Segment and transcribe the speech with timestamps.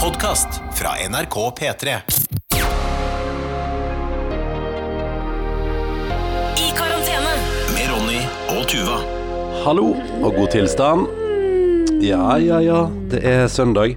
[0.00, 1.88] podkast fra NRK P3.
[6.58, 7.34] I karantene.
[7.74, 8.20] Med Ronny
[8.54, 9.00] og Tuva.
[9.64, 9.88] Hallo
[10.22, 11.08] og god tilstand.
[12.04, 12.84] Ja, ja, ja.
[13.10, 13.96] Det er søndag.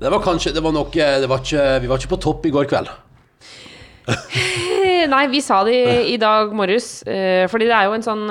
[0.00, 2.50] Det var kanskje Det var nok det var ikke, Vi var ikke på topp i
[2.54, 2.88] går kveld.
[5.08, 7.00] Nei, vi sa det i, i dag morges.
[7.06, 8.24] Uh, fordi det er jo en sånn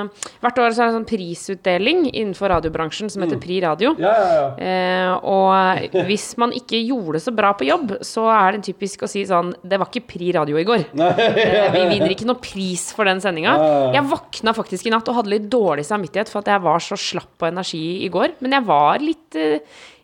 [0.44, 3.94] Hvert år så er det en sånn prisutdeling innenfor radiobransjen som heter Pri Radio.
[4.00, 9.04] Eh, og hvis man ikke gjorde det så bra på jobb, så er det typisk
[9.04, 10.88] å si sånn Det var ikke Pri Radio i går.
[11.10, 13.54] Uh, vi vinner ikke noe pris for den sendinga.
[13.96, 16.98] Jeg våkna faktisk i natt og hadde litt dårlig samvittighet for at jeg var så
[17.00, 18.36] slapp på energi i går.
[18.44, 19.40] Men jeg var litt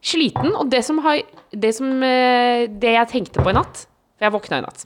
[0.05, 0.53] sliten.
[0.55, 4.61] Og det som, har, det, som det jeg tenkte på i natt For jeg våkna
[4.61, 4.83] i natt.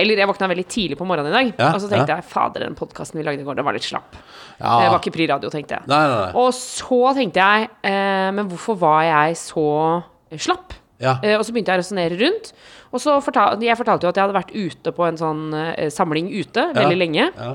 [0.00, 1.50] Eller jeg våkna veldig tidlig på morgenen i dag.
[1.60, 2.22] Ja, og så tenkte ja.
[2.22, 4.16] jeg fader, den podkasten vi lagde i går, den var litt slapp.
[4.56, 4.78] Ja.
[4.80, 5.88] Det var ikke Pri Radio, tenkte jeg.
[5.90, 6.30] Nei, nei, nei.
[6.40, 9.68] Og så tenkte jeg, eh, men hvorfor var jeg så
[10.46, 10.72] slapp?
[11.02, 11.18] Ja.
[11.20, 12.54] Eh, og så begynte jeg å resonnere rundt.
[12.94, 15.92] Og så fortal, jeg fortalte jo at jeg hadde vært ute på en sånn eh,
[15.92, 17.28] samling ute veldig lenge.
[17.36, 17.52] Ja.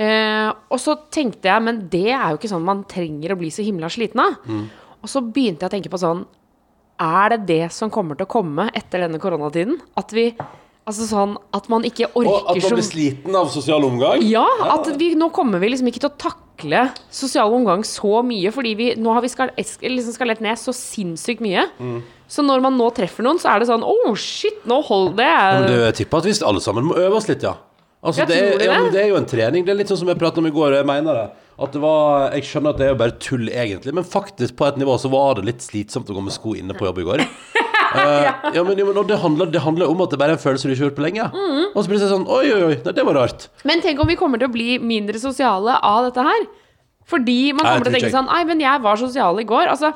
[0.00, 3.50] Eh, og så tenkte jeg, men det er jo ikke sånn man trenger å bli
[3.54, 4.38] så himla sliten av.
[4.48, 4.66] Mm.
[5.00, 6.24] Og så begynte jeg å tenke på sånn
[7.00, 9.78] Er det det som kommer til å komme etter denne koronatiden?
[9.98, 10.30] At vi
[10.88, 14.22] Altså sånn at man ikke Og at man blir sliten av sosial omgang.
[14.26, 18.50] ja, at vi, nå kommer vi liksom ikke til å takle sosial omgang så mye,
[18.54, 21.66] fordi vi, nå har vi skal, liksom skalert ned så sinnssykt mye.
[21.78, 22.00] Mm.
[22.30, 25.28] Så når man nå treffer noen, så er det sånn Oh, shit, nå hold det.
[25.28, 27.54] Men du, tipper at vi alle sammen må øve oss litt, ja.
[28.00, 28.66] Altså, det, er, det?
[28.70, 29.64] ja, det er jo en trening.
[29.66, 31.26] Det er litt sånn som jeg pratet om i går, og jeg mener det.
[31.60, 34.64] At det var, Jeg skjønner at det er jo bare tull, egentlig, men faktisk på
[34.68, 37.08] et nivå så var det litt slitsomt å gå med sko inne på jobb i
[37.10, 37.24] går.
[37.90, 38.22] Uh,
[38.54, 40.42] ja, men, jo, men og det, handler, det handler om at det bare er en
[40.44, 41.24] følelse du ikke har gjort på lenge.
[41.34, 41.64] Mm.
[41.74, 43.48] Og så blir det sånn Oi, oi, oi, nei, det var rart.
[43.66, 46.44] Men tenk om vi kommer til å bli mindre sosiale av dette her.
[47.10, 49.72] Fordi man kommer til å tenke sånn Nei, men jeg var sosial i går.
[49.72, 49.90] Altså,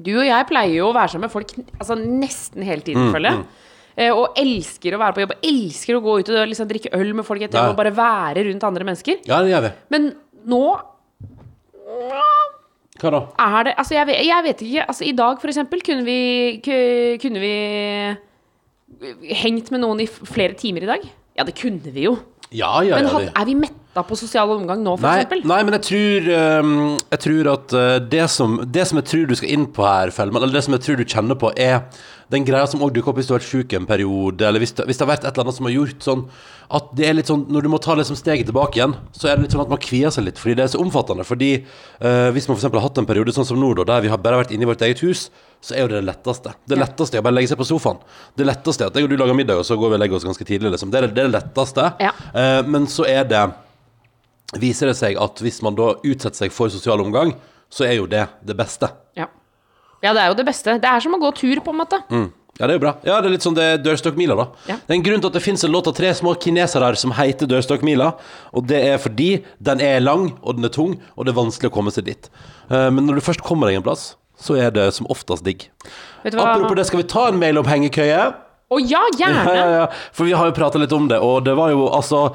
[0.00, 1.52] du og jeg pleier jo å være sammen med folk
[1.82, 3.44] altså, nesten hele Mm, tiden, føler jeg.
[3.98, 5.36] Eh, Og elsker å være på jobb.
[5.52, 7.68] Elsker å gå ut og liksom, drikke øl med folk etter Ja.
[7.68, 9.20] og bare være rundt andre mennesker.
[9.28, 9.74] Ja, det gjør vi.
[9.92, 10.08] Men
[10.48, 10.62] nå
[12.98, 13.20] Hva da?
[13.44, 14.86] er det Altså, jeg vet, jeg vet ikke.
[14.90, 16.18] Altså, i dag, for eksempel, kunne vi,
[17.22, 17.54] kunne vi
[19.38, 21.06] hengt med noen i flere timer i dag?
[21.38, 22.16] Ja, det kunne vi jo.
[22.50, 25.76] Ja, ja, Men had, er vi metta på sosial omgang nå, for Nei, nei, men
[25.76, 26.28] jeg tror,
[26.64, 26.70] um,
[27.12, 30.12] jeg tror at eh, det, som, det som jeg tror du skal inn på her,
[30.16, 31.82] Fellman, eller det som jeg tror du kjenner på, er
[32.32, 34.74] den greia som òg dukker opp hvis du har vært syk en periode, eller hvis
[34.76, 36.24] det, hvis det har vært et eller annet som har gjort sånn
[36.78, 39.38] at det er litt sånn, når du må ta liksom steget tilbake igjen, så er
[39.38, 41.24] det litt sånn at man kvier seg litt, fordi det er så omfattende.
[41.24, 44.20] Fordi uh, hvis man eksempel har hatt en periode sånn som nå, der vi har
[44.20, 45.30] bare vært inne i vårt eget hus,
[45.64, 46.52] så er jo det det letteste.
[46.68, 48.02] Det letteste er å bare legge seg på sofaen.
[48.36, 50.20] Det letteste er at jeg og du lager middag, og så går vi og legger
[50.20, 50.92] oss ganske tidlig, liksom.
[50.92, 51.88] Det er det, det, letteste.
[52.04, 52.12] Ja.
[52.36, 53.46] Uh, men så er det
[54.60, 57.32] viser det seg at hvis man da utsetter seg for sosial omgang,
[57.72, 58.92] så er jo det det beste.
[59.16, 59.28] Ja.
[60.02, 60.76] Ja, det er jo det beste.
[60.82, 61.98] Det er som å gå tur, på en måte.
[62.58, 62.92] Ja, det er jo bra.
[63.06, 64.46] Ja, det er litt sånn det er dørstokkmila, da.
[64.66, 64.76] Ja.
[64.82, 67.12] Det er en grunn til at det finnes en låt av tre små kinesere som
[67.14, 68.08] heter dørstokkmila,
[68.52, 69.28] og det er fordi
[69.62, 72.30] den er lang, og den er tung, og det er vanskelig å komme seg dit.
[72.70, 75.68] Eh, Men når du først kommer deg en plass, så er det som oftest digg.
[76.24, 76.54] Vet du hva?
[76.56, 78.34] Apropos det, skal vi ta en mail om hengekøye?
[78.68, 79.42] Å ja, gjerne!
[79.48, 79.84] Ja, ja, ja.
[80.12, 82.26] For vi har jo prata litt om det, og det var jo altså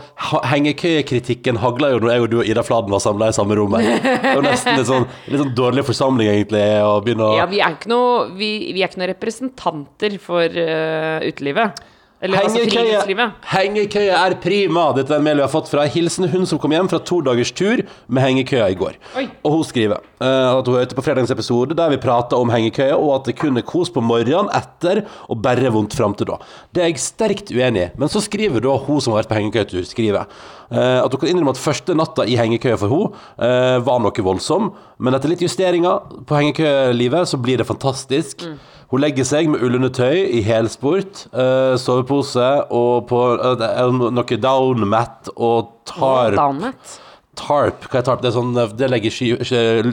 [0.49, 3.85] Hengekøyekritikken hagla jo når jeg og du og Ida Fladen var samla i samme rommet.
[4.01, 7.61] Det var nesten litt sånn, litt sånn dårlig forsamling, egentlig, å begynne å Ja, vi
[7.61, 11.83] er ikke noe, vi, vi er ikke noen representanter for uh, utelivet.
[12.23, 14.85] Eller altså Hengekøye, altså hengekøye er prima.
[14.95, 17.17] Dette er en mail vi har fått fra hilsen hun som kom hjem fra to
[17.25, 18.95] dagers tur med hengekøya i går.
[19.19, 19.25] Oi.
[19.43, 22.95] Og hun skriver uh, at hun hørte på fredagens episode der vi prata om hengekøye,
[22.95, 26.39] og at det kun er kos på morgenen etter og bare vondt fram til da.
[26.71, 27.91] Det er jeg sterkt uenig i.
[27.99, 31.33] Men så skriver da hun som har vært på hengekøyetur, skriver uh, at hun kan
[31.33, 34.71] innrømme at første natta i hengekøye for hun uh, var noe voldsom,
[35.03, 38.47] men etter litt justeringer på hengekøyelivet så blir det fantastisk.
[38.93, 45.31] Hun legger seg med ullende tøy i helsport, uh, sovepose og på uh, noe downmat
[45.33, 46.37] og tarp.
[46.37, 46.99] Downmat.
[47.33, 48.21] Tarp, hva er tarp?
[48.21, 49.15] Det, er sånn, eh, det legger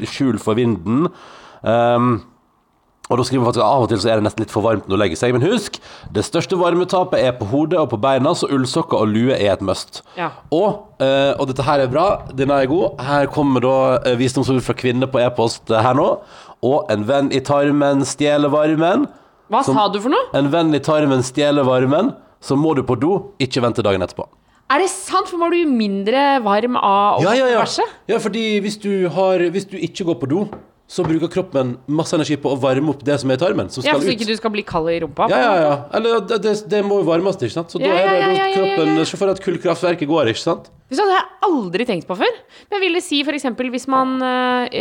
[0.05, 1.09] skjul for vinden.
[1.65, 2.19] Um,
[3.11, 4.63] og da skriver hun faktisk at av og til så er det nesten litt for
[4.63, 5.33] varmt når hun legger seg.
[5.35, 5.81] Men husk,
[6.15, 9.65] det største varmetapet er på hodet og på beina, så ullsokker og lue er et
[9.67, 10.05] must.
[10.19, 10.29] Ja.
[10.55, 12.07] Og, eh, og dette her er bra,
[12.39, 13.01] denne er god.
[13.03, 16.07] Her kommer da eh, visdomsord fra kvinner på e-post eh, her nå.
[16.63, 19.07] Og en venn i tarmen stjeler varmen.
[19.51, 20.29] Hva Som- sa du for noe?
[20.35, 22.15] En venn i tarmen stjeler varmen.
[22.41, 24.27] Så må du på do, ikke vente dagen etterpå.
[24.71, 25.27] Er det sant?
[25.29, 27.59] For må du mindre varm av Ja, ja, ja.
[27.61, 27.85] verset?
[28.09, 30.49] ja fordi hvis du, har, hvis du ikke går på do,
[30.91, 33.85] så bruker kroppen masse energi på å varme opp det som er i tarmen, som
[33.87, 34.33] Ja, så ikke ut.
[34.33, 35.29] du skal bli kald i rumpa?
[35.31, 35.77] Ja, ja, ja.
[35.95, 37.71] Eller det, det, det må jo varmes, ikke sant.
[37.71, 39.05] Så Ja, da er det ja, kroppen.
[39.07, 40.71] Se for deg at kullkraftverket går, ikke sant.
[40.91, 42.33] Det har jeg aldri tenkt på før.
[42.67, 43.45] Men jeg ville si f.eks.
[43.71, 44.81] hvis man eh,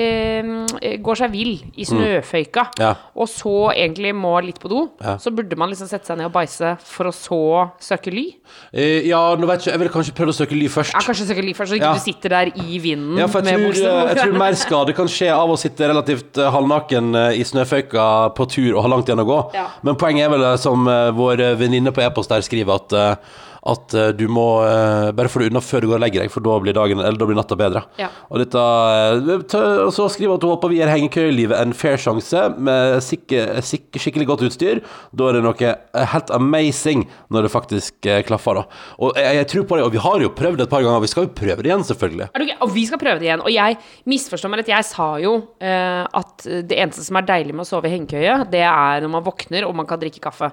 [0.81, 2.95] eh, går seg vill i snøføyka, Mm.
[3.19, 4.79] Og så egentlig må litt på do,
[5.19, 7.39] så burde man liksom sette seg ned og bæsje for å så
[7.83, 8.23] søke ly?
[8.71, 10.95] Eh, ja, nå vet ikke, jeg ville kanskje prøvd å søke ly først.
[10.95, 13.59] Ja, kanskje søke ly først, så ikke du sitter der i vinden Ja, for jeg
[13.59, 17.39] med tror, jeg tror mer skade kan skje av å sitte relativt eh, halvnaken eh,
[17.39, 19.39] i snøføyka på tur og har langt igjen å gå.
[19.57, 19.67] Ja.
[19.81, 23.29] Men poenget er vel, eh, som vår venninne på e-post der skriver, at,
[23.67, 26.31] at eh, du må eh, bare få det unna før du går og legger deg,
[26.33, 27.83] for da blir, dagen, eller da blir natta bedre.
[27.99, 28.09] Ja.
[28.29, 31.99] Og, dette, eh, og så skriver hun at hun håper vi gir hengekøyelivet en fair
[32.01, 34.83] sjanse med sikke, sikke, skikkelig godt utstyr.
[35.11, 35.73] Da er det noe
[36.13, 38.61] helt amazing når det faktisk klaffer.
[38.61, 38.81] Da.
[39.03, 41.03] Og jeg, jeg tror på det, og vi har jo prøvd det et par ganger,
[41.03, 42.29] vi skal jo prøve det igjen, selvfølgelig.
[42.39, 43.43] Du Og vi skal prøve det igjen.
[43.43, 43.77] Og jeg
[44.09, 44.71] misforstår meg litt.
[44.71, 48.41] Jeg sa jo uh, at det eneste som er deilig med å sove i hengekøye,
[48.51, 50.51] det er når man våkner og man kan drikke kaffe.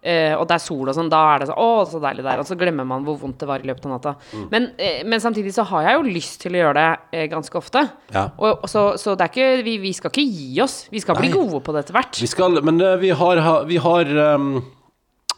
[0.00, 1.10] Eh, og det er sol og sånn.
[1.12, 2.40] Da er det sånn Å, så deilig der.
[2.40, 4.14] Og så glemmer man hvor vondt det var i løpet av natta.
[4.32, 4.46] Mm.
[4.52, 7.60] Men, uh, men samtidig så har jeg jo lyst til å gjøre det uh, ganske
[7.60, 7.84] ofte.
[8.14, 8.24] Ja.
[8.38, 10.78] Og, og så, så det er ikke vi, vi skal ikke gi oss.
[10.92, 12.22] Vi skal bli gode på det etter hvert.
[12.24, 14.50] Vi skal, men vi har, ha- vi har um,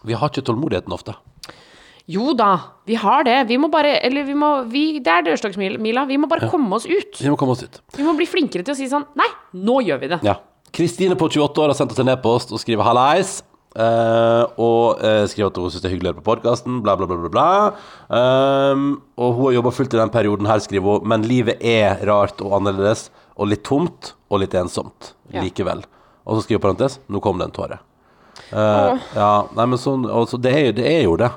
[0.07, 1.19] Vi har ikke tålmodigheten ofte.
[2.11, 2.53] Jo da,
[2.87, 3.37] vi har det.
[3.51, 6.07] Vi må bare Eller vi må vi, Det er dørstokkmila.
[6.09, 7.19] Vi må bare komme oss ut.
[7.21, 7.79] Vi må komme oss ut.
[7.97, 9.29] Vi må bli flinkere til å si sånn Nei,
[9.59, 10.23] nå gjør vi det.
[10.27, 10.39] Ja.
[10.73, 13.43] Kristine på 28 år har sendt oss en e-post og skriver 'hallais'.
[13.77, 16.97] Eh, og uh, skriver at hun syns det er hyggelig å høre på podkasten, bla,
[16.99, 17.17] bla, bla.
[17.23, 17.47] bla, bla.
[18.09, 18.85] Um,
[19.17, 22.43] og hun har jobba fullt i den perioden her, skriver hun, men livet er rart
[22.45, 25.41] og annerledes, og litt tomt og litt ensomt Ja.
[25.41, 25.85] likevel.
[26.27, 27.79] Og så skriver hun parentes 'nå kom det en tåre'.
[28.53, 31.31] Eh, ja, nei, men sånn, altså, det, er, det er jo det.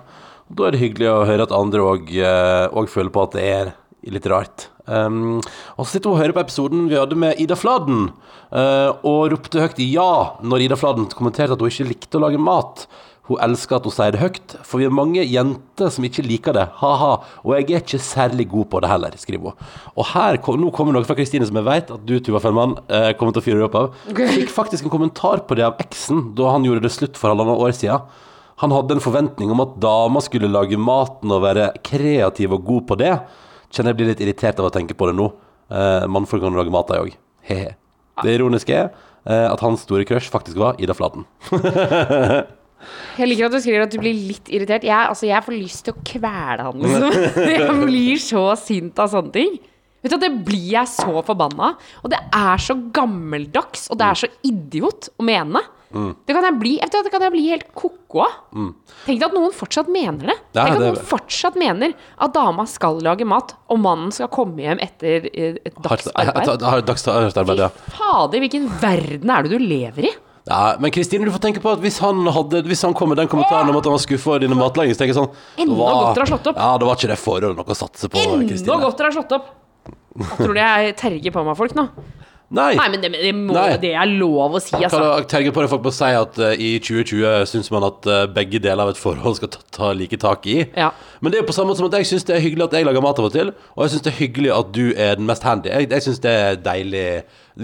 [0.52, 3.74] Da er det hyggelig å høre at andre òg føler på at det er
[4.14, 4.70] litt rart.
[4.86, 5.40] Um,
[5.76, 8.12] og så sitter hun og hører på episoden vi hadde med Ida Fladen,
[8.54, 12.42] uh, og ropte høyt ja når Ida Fladen kommenterte at hun ikke likte å lage
[12.42, 12.86] mat.
[13.26, 16.54] Hun elsker at hun sier det høyt, for vi er mange jenter som ikke liker
[16.54, 16.68] det.
[16.78, 17.14] Ha-ha.
[17.42, 19.72] Og jeg er ikke særlig god på det heller, skriver hun.
[19.98, 23.16] Og her nå kommer noe fra Kristine som jeg vet at du, Tuva Fellmann, eh,
[23.18, 23.98] kommer til å fyre opp av.
[24.14, 27.66] Fikk faktisk en kommentar på det av eksen da han gjorde det slutt for halvannet
[27.66, 28.06] år siden.
[28.62, 32.86] Han hadde en forventning om at dama skulle lage maten og være kreativ og god
[32.92, 33.16] på det.
[33.76, 35.30] Kjenner jeg blir litt irritert av å tenke på det nå.
[35.68, 37.18] Uh, Mannfolk kan lage mat, de òg.
[37.46, 37.74] He-he.
[38.24, 38.94] Det ironiske er
[39.28, 41.28] uh, at hans store crush faktisk var Ida Flaten.
[43.16, 44.86] Jeg liker at du skriver at du blir litt irritert.
[44.86, 47.16] Jeg, altså, jeg får lyst til å kvele han, liksom.
[47.56, 49.56] Jeg blir så sint av sånne ting.
[50.06, 51.72] Vet du, Det blir jeg så forbanna.
[52.04, 55.64] Og det er så gammeldags, og det er så idiot å mene.
[55.96, 58.34] Det kan bli vet du, det kan jeg bli helt ko-ko av.
[59.06, 60.36] Tenk deg at noen fortsatt mener det.
[60.58, 64.60] Ja, Tenk at noen fortsatt mener at dama skal lage mat, og mannen skal komme
[64.66, 67.70] hjem etter eh, et dags dagsarbeid, ja.
[67.96, 70.14] Fader, hvilken verden er det du lever i?
[70.46, 70.76] ja.
[70.80, 73.32] Men Kristine, du får tenke på at hvis han, hadde, hvis han kom med den
[73.32, 75.32] kommentaren om at han var skuffa over dine matlaging, så tenker jeg sånn
[75.64, 76.60] Enda var- godt dere har slått opp.
[76.60, 78.82] Ja, det var ikke det forholdet noe å satse på, Enda Christine.
[78.84, 79.48] godt dere har slått opp.
[80.16, 81.90] Jeg tror du jeg terger på meg folk nå.
[82.54, 82.76] Nei.
[82.78, 83.78] Nei, men det, det, må, Nei.
[83.82, 85.02] det er lov å si, Kan altså.
[85.24, 88.06] du terge på det folk på å si at uh, i 2020 syns man at
[88.06, 90.60] uh, begge deler av et forhold skal ta, ta like tak i?
[90.78, 90.92] Ja.
[91.26, 92.78] Men det er jo på samme måte som at jeg syns det er hyggelig at
[92.78, 95.18] jeg lager mat av og til, og jeg syns det er hyggelig at du er
[95.18, 95.74] den mest handy.
[95.74, 97.06] Jeg, jeg syns det er deilig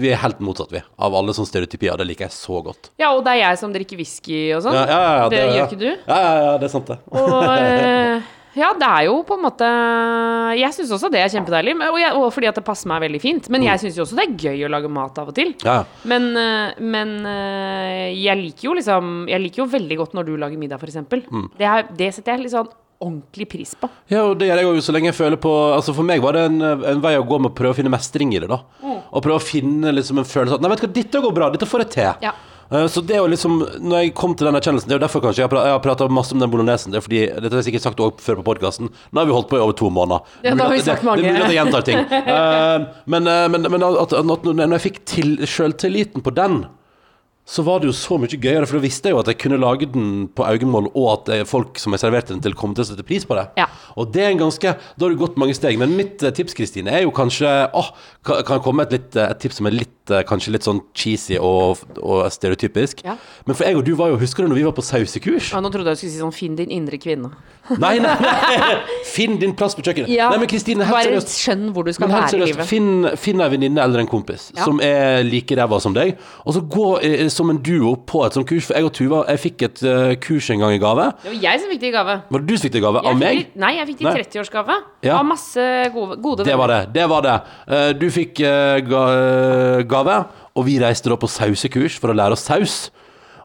[0.02, 1.96] Vi er helt motsatt, vi, av alle sånne stereotypier.
[2.00, 2.90] Det liker jeg så godt.
[2.98, 4.78] Ja, og det er jeg som drikker whisky og sånn.
[4.80, 5.56] Ja, ja, ja, det, ja.
[5.58, 5.90] gjør ikke du?
[5.92, 6.98] Ja, ja, det er sant, det.
[7.12, 9.68] Og eh, ja, det er jo på en måte
[10.58, 13.20] Jeg syns også det er kjempedeilig, og, jeg, og fordi at det passer meg veldig
[13.22, 13.48] fint.
[13.52, 15.54] Men jeg syns jo også det er gøy å lage mat av og til.
[15.64, 15.78] Ja.
[16.08, 20.36] Men, eh, men eh, jeg liker jo liksom Jeg liker jo veldig godt når du
[20.36, 21.00] lager middag, f.eks.
[21.32, 21.48] Mm.
[21.58, 22.70] Det, er- det setter jeg litt sånn
[23.02, 23.88] ordentlig pris på.
[24.12, 26.36] Ja, og det gjør jeg jo så lenge jeg føler på Altså For meg var
[26.38, 28.60] det en, en vei å gå med å prøve å finne mestring i det, da.
[29.10, 31.48] Og prøve å finne liksom en følelse av Nei, vet du hva, dette går bra,
[31.56, 32.12] dette får jeg til.
[32.28, 32.36] Ja.
[32.72, 35.04] Eh, Så det er jo liksom Når jeg kom til den erkjennelsen Det er jo
[35.06, 36.90] derfor kanskje jeg har pra- prata masse om den bolognesen.
[36.92, 38.88] Det er fordi Dette har jeg sikkert sagt før på podkasten.
[39.12, 40.20] Nå har vi holdt på i over to måneder.
[40.42, 41.22] Ja, da har vi Det- sagt det, mange.
[41.22, 41.98] Det er mulig at jeg gjentar ting.
[42.32, 46.64] Eh, men, eh, men, men at, at når jeg fikk til sjøltilliten på den
[47.52, 49.60] så var det jo så mye gøyere, for da visste jeg jo at jeg kunne
[49.60, 52.88] lage den på øyemål, og at folk som jeg serverte den til, kom til å
[52.88, 53.46] sette pris på det.
[53.60, 53.66] Ja.
[54.00, 55.76] Og det er en ganske Da har du gått mange steg.
[55.80, 57.90] Men mitt eh, tips, Kristine, er jo kanskje åh,
[58.24, 60.66] kan, kan jeg komme et, litt, eh, et tips som er litt eh, kanskje litt
[60.66, 63.02] sånn cheesy og, og stereotypisk?
[63.06, 63.16] Ja.
[63.48, 65.50] Men for jeg og du var jo Husker du når vi var på sausekurs?
[65.52, 67.32] Ja, nå trodde jeg du skulle si sånn 'finn din indre kvinne'.
[67.78, 68.76] Nei, nei, nei!
[69.14, 70.10] Finn din plass på kjøkkenet.
[70.10, 71.34] Ja, Nei, men Kristine, helt Bare seriøst.
[71.44, 72.66] skjønn hvor du skal Men være i livet.
[72.66, 76.16] finn, finn ei venninne eller en kompis som er like ræva som deg,
[76.46, 76.86] og så gå,
[77.30, 78.68] så som en duo på et sånt kurs.
[78.68, 81.08] For jeg og Tuva jeg fikk et uh, kurs en gang i gave.
[81.22, 82.16] Det var jeg som fikk det i gave.
[82.32, 83.02] Var det du som fikk det i gave?
[83.02, 83.40] Jeg Av meg?
[83.42, 84.16] Fikk, Nei, jeg fikk det i Nei.
[84.22, 84.76] 30-årsgave.
[85.08, 85.16] Ja.
[85.18, 86.82] Av masse gode, gode Det var det.
[86.96, 89.02] det var det Uh, Du fikk uh, ga,
[89.88, 90.18] gave,
[90.54, 92.76] og vi reiste da på sausekurs for å lære oss saus.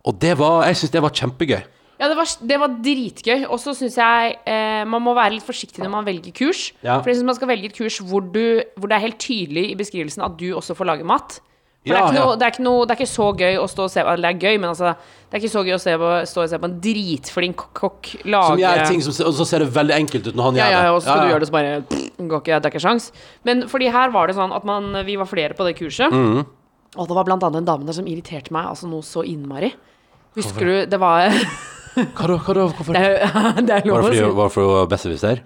[0.08, 1.64] Og det var, jeg syns det var kjempegøy.
[1.98, 3.46] Ja, det var, det var dritgøy.
[3.50, 6.68] Og så syns jeg eh, man må være litt forsiktig når man velger kurs.
[6.86, 7.00] Ja.
[7.02, 9.66] For jeg synes man skal velge et kurs hvor, du, hvor det er helt tydelig
[9.72, 11.40] i beskrivelsen at du også får lage mat.
[11.88, 13.60] For Ja, det, er ikke noe, det, er ikke noe, det er ikke så gøy
[13.62, 15.76] å stå og se Eller det er gøy, men altså Det er ikke så gøy
[15.78, 19.18] å se på, stå og se på en dritflink kokk lage Som gjør ting som,
[19.30, 20.92] og så ser det veldig enkelt ut når han ja, gjør ja, det.
[20.94, 23.10] og så skal du gjøre det, så bare pff, går ikke, Det er ikke sjans.
[23.48, 26.14] Men fordi her var det sånn at man Vi var flere på det kurset.
[26.14, 26.46] Mm.
[26.98, 29.74] Og det var blant annet en dame der som irriterte meg altså noe så innmari.
[30.38, 31.32] Husker du Det var
[31.98, 32.38] Hva da?
[32.38, 32.94] Hvorfor?
[32.94, 33.18] Det er,
[33.68, 35.42] det er Var det fordi hun var besserwisser?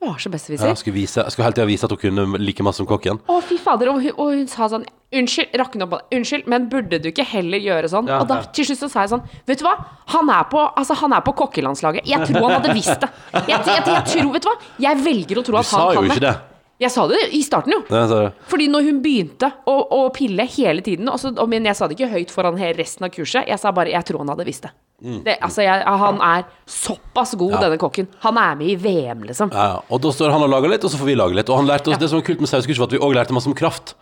[0.00, 0.68] Hun var så Ja, besserwisser.
[0.68, 3.22] Ja, skulle, vise, skulle hele tida vise at hun kunne like masse som kokken.
[3.24, 3.88] Å, fy fader.
[3.88, 4.84] Og hun, og hun sa sånn
[5.20, 6.18] Unnskyld, rakne opp på det.
[6.18, 8.08] Unnskyld, men burde du ikke heller gjøre sånn?
[8.10, 9.76] Ja, og da til slutt så sa jeg sånn Vet du hva?
[10.14, 12.08] Han er på, altså, han er på kokkelandslaget.
[12.08, 13.12] Jeg tror han hadde visst det.
[13.34, 14.58] Jeg, jeg, jeg, tror, vet du hva?
[14.88, 16.34] Jeg velger å tro at Du at sa jo ikke det.
[16.82, 17.82] Jeg sa det i starten, jo.
[17.86, 21.86] Ja, Fordi når hun begynte å, å pille hele tiden også, og, Men jeg sa
[21.86, 23.46] det ikke høyt foran resten av kurset.
[23.46, 24.72] Jeg sa bare jeg tror han hadde visst det.
[25.24, 27.54] det altså, jeg, han er såpass god, Mm.
[27.54, 27.60] Ja.
[27.68, 28.08] denne kokken.
[28.26, 29.52] Han er med i VM, liksom.
[29.54, 29.82] ja.
[29.88, 31.48] Og da står han og lager litt, og så får vi lage litt.
[31.48, 33.50] Og han lærte oss, det som var kult med var at vi òg lærte masse
[33.50, 33.94] om kraft.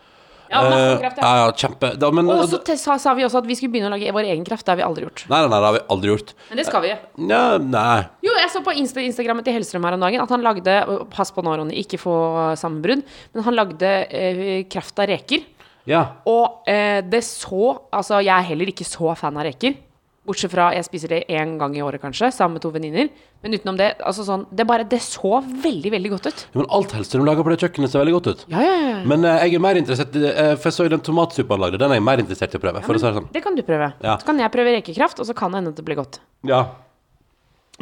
[0.53, 1.45] Ja, masse Eh, kraft, ja, ja.
[1.47, 1.89] ja, kjempe.
[1.99, 4.13] Da, men, Og så te- sa, sa vi også at vi skulle begynne å lage
[4.15, 4.65] vår egen kraft.
[4.67, 5.25] Det har vi aldri gjort.
[5.29, 6.33] nei, nei, nei, det har vi aldri gjort.
[6.49, 6.91] Men det skal vi.
[7.33, 7.99] Ja, nei.
[8.23, 11.09] Jo, jeg så på Insta Instagrammet til Hellstrøm her om dagen at han lagde og
[11.09, 12.13] Pass på nå, Ronny, ikke få
[12.61, 13.03] sammenbrudd.
[13.33, 15.43] Men han lagde eh, kraft av reker.
[15.89, 16.05] Ja.
[16.29, 19.75] Og eh, det så Altså, jeg er heller ikke så fan av reker.
[20.23, 23.09] Bortsett fra jeg spiser det én gang i året, kanskje, sammen med to venninner.
[23.43, 26.43] Men utenom det, altså sånn Det bare Det så veldig, veldig godt ut.
[26.53, 28.45] Men alt helst du lager på det kjøkkenet, ser veldig godt ut.
[28.53, 28.93] Ja, ja, ja.
[29.09, 31.91] Men eh, jeg er mer interessert eh, For jeg så den tomatsuppa han lagde, den
[31.91, 32.85] er jeg mer interessert i å prøve.
[32.85, 33.27] For å si det sånn.
[33.35, 33.89] Det kan du prøve.
[33.99, 34.15] Ja.
[34.21, 36.21] Så kan jeg prøve rekekraft, og så kan det hende at det blir godt.
[36.47, 36.61] Ja.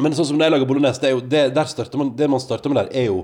[0.02, 2.30] Men sånn som når jeg lager bolognese, det er jo det, der starter man, det
[2.32, 3.22] man starter med der, er jo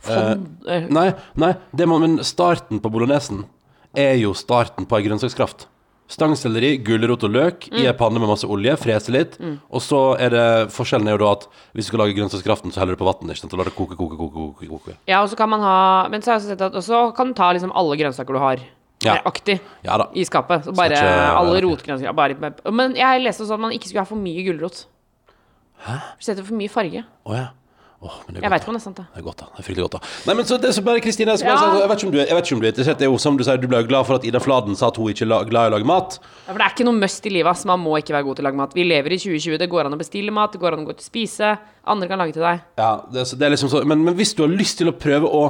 [0.00, 3.42] Fond, Eh, Nei, nei det man, men starten på bolognesen
[3.92, 5.66] er jo starten på ei grønnsakskraft.
[6.10, 9.36] Stangselleri, gulrot og løk i ei panne med masse olje, frese litt.
[9.70, 12.82] Og så er det Forskjellen er jo da at hvis du skal lage grønnsakskraften, så
[12.82, 14.34] heller du på vann, og lar det koke, koke, koke.
[14.58, 14.96] koke, koke.
[15.06, 17.28] Ja, og så kan man ha Men så har jeg også sett at også kan
[17.30, 18.58] du ta liksom alle grønnsaker du har.
[19.04, 19.16] Ja.
[19.24, 19.60] Aktig.
[19.84, 20.10] Ja da.
[20.14, 20.64] i skapet.
[20.64, 22.12] Så bare ikke- alle rotgrønnsaker.
[22.12, 24.86] Bare, men jeg leste også at man ikke skulle ha for mye gulrot.
[25.86, 25.94] Hæ?
[26.18, 27.04] For setter for mye farge.
[27.24, 27.46] Oh, ja.
[28.00, 29.04] Åh, men det er Jeg veit ikke om det er sant, da.
[29.12, 29.46] Det er godt, da.
[29.52, 30.10] Det er fryktelig godt, da.
[30.30, 31.36] Nei, men så, det, så bare Kristine, Ja.
[31.36, 32.98] jeg, vet ikke om du, er- jeg vet ikke om du er interessert.
[33.02, 34.88] Det er jo som du sier, du ble jo glad for at Ida Fladen sa
[34.88, 36.16] at hun ikke er glad i å lage mat.
[36.46, 37.66] Ja, for det er ikke noe must i livet, ass.
[37.68, 38.72] Man må ikke være god til å lage mat.
[38.74, 39.58] Vi lever i 2020.
[39.60, 41.52] Det går an å bestille mat, det går an å gå ut og spise.
[41.84, 42.64] Andre kan lage til deg.
[42.80, 45.28] Ja, det, det er liksom så, men, men hvis du har lyst til å prøve
[45.28, 45.44] å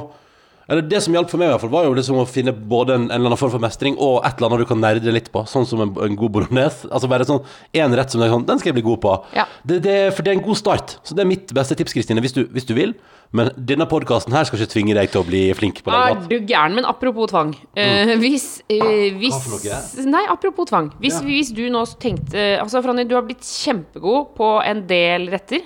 [0.69, 2.95] Eller det som hjalp for meg, i hvert fall var jo liksom å finne både
[2.95, 5.31] en, en eller annen form for mestring og et eller annet du kan nerde litt
[5.33, 5.43] på.
[5.49, 6.89] Sånn som en, en god bolognese.
[6.91, 7.41] Altså bare sånn
[7.75, 9.15] én rett som du er sånn Den skal jeg bli god på.
[9.37, 9.47] Ja.
[9.67, 10.97] Det, det, for det er en god start.
[11.07, 12.93] Så det er mitt beste tips, Kristine, hvis du, hvis du vil.
[13.35, 16.17] Men denne podkasten her skal ikke tvinge deg til å bli flink på å lage
[16.17, 16.75] Er du gæren?
[16.75, 17.53] Men apropos tvang.
[17.79, 19.81] Eh, hvis, uh, hvis for noe?
[20.11, 20.91] Nei, apropos tvang.
[20.99, 21.27] Hvis, Ja.
[21.29, 25.63] hvis du nå tenkte Altså, Franny, du har blitt kjempegod på en del retter.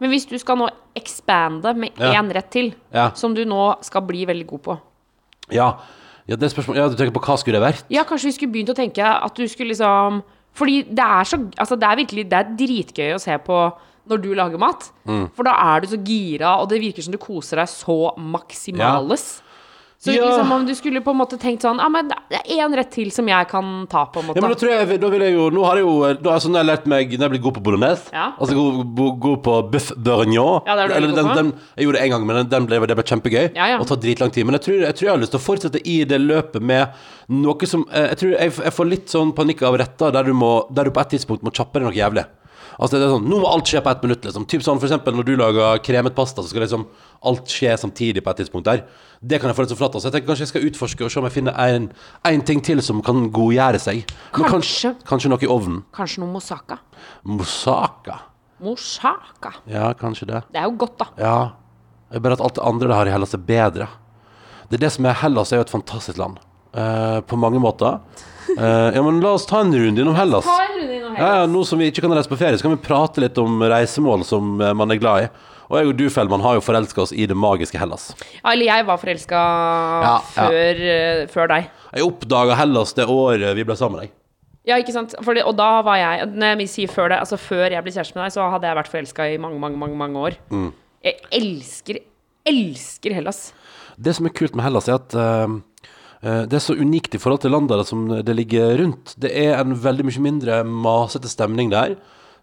[0.00, 2.22] Men hvis du skal nå expande med én Ja.
[2.22, 3.10] rett til, Ja.
[3.14, 4.78] som du nå skal bli veldig god på
[5.52, 5.76] Ja.
[6.28, 7.84] ja, det spørsmålet Ja, du tenker på hva skulle det vært?
[7.90, 10.22] Ja, kanskje vi skulle begynt å tenke at du skulle liksom
[10.54, 13.72] Fordi det er så Altså, det er virkelig Det er dritgøy å se på
[14.08, 14.90] når du lager mat.
[15.06, 15.30] Mm.
[15.36, 19.40] For da er du så gira, og det virker som du koser deg så maksimales.
[20.00, 20.24] Så Ja.
[20.24, 22.88] liksom om du skulle på en måte tenkt sånn Ja, men det er én rett
[22.90, 24.36] til som jeg kan ta, på en måte.
[24.36, 26.48] Ja, men da tror jeg, da vil jeg jo Nå har jeg jo da, altså,
[26.48, 28.30] Når jeg lært meg Når jeg blir god på bolognese Ja.
[28.40, 31.34] Altså god, god, god på bøff bourguignon Ja, det er Eller den, på.
[31.36, 33.78] den, Jeg gjorde det en gang Men den, den ble, det ble kjempegøy Ja, ja.
[33.78, 35.84] Og tar dritlang tid Men jeg tror, jeg tror jeg har lyst til å fortsette
[35.84, 36.88] i det løpet Med
[37.28, 40.32] noe som eh, Jeg tror jeg, jeg får litt sånn panikk av retter Der du,
[40.32, 42.24] må, der du på et tidspunkt må kjappe deg noe jævlig
[42.80, 44.46] Altså det er sånn, nå må alt skje på ett minutt liksom.
[44.48, 46.86] Typ sånn for eksempel når du lager kremet pasta Så skal liksom
[47.22, 48.82] alt skjer samtidig på et tidspunkt der
[49.20, 51.10] Det kan jeg få litt så flatt Så jeg tenker kanskje jeg skal utforske Og
[51.12, 51.90] se om jeg finner en,
[52.24, 54.92] en ting til som kan godgjøre seg Kanskje, Kanskje.
[55.10, 56.78] Kanskje noe i ovnen Kanskje noe moussaka.
[57.28, 58.16] Moussaka
[58.64, 59.52] Moussaka.
[59.68, 61.06] Ja, kanskje det Det er jo godt, da.
[61.20, 61.36] Ja
[62.10, 63.88] Det er bare at alt det andre det har i Hellas er bedre
[64.70, 67.98] Det er det som er Hellas er jo et fantastisk land Uh, På mange måter
[68.50, 71.30] Uh, Ja, men la oss ta en runde innom Hellas Ta en runde innom Ja,
[71.40, 73.56] ja, nå som vi ikke kan reise på ferie, så kan vi prate litt om
[73.62, 75.26] reisemål som eh, man er glad i.
[75.70, 78.08] Og jeg og du, Fellman, har jo forelska oss i det magiske Hellas.
[78.40, 79.42] Ja, eller jeg var forelska
[80.02, 80.14] ja.
[80.34, 81.68] før, eh, før deg.
[81.94, 84.02] Jeg oppdaga Hellas det året vi ble sammen.
[84.02, 84.12] Jeg.
[84.66, 85.14] Ja, ikke sant?
[85.24, 88.18] Fordi, og da var jeg Når jeg sier før det, altså før jeg ble kjæreste
[88.18, 90.36] med deg, så hadde jeg vært forelska i mange, mange, mange, mange år.
[90.50, 90.68] Mm.
[91.06, 92.02] Jeg elsker,
[92.50, 93.40] elsker Hellas.
[93.94, 97.46] Det som er kult med Hellas, er at eh, Det er så unikt i forhold
[97.46, 99.14] til landene som det ligger rundt.
[99.22, 101.94] Det er en veldig mye mindre masete stemning der.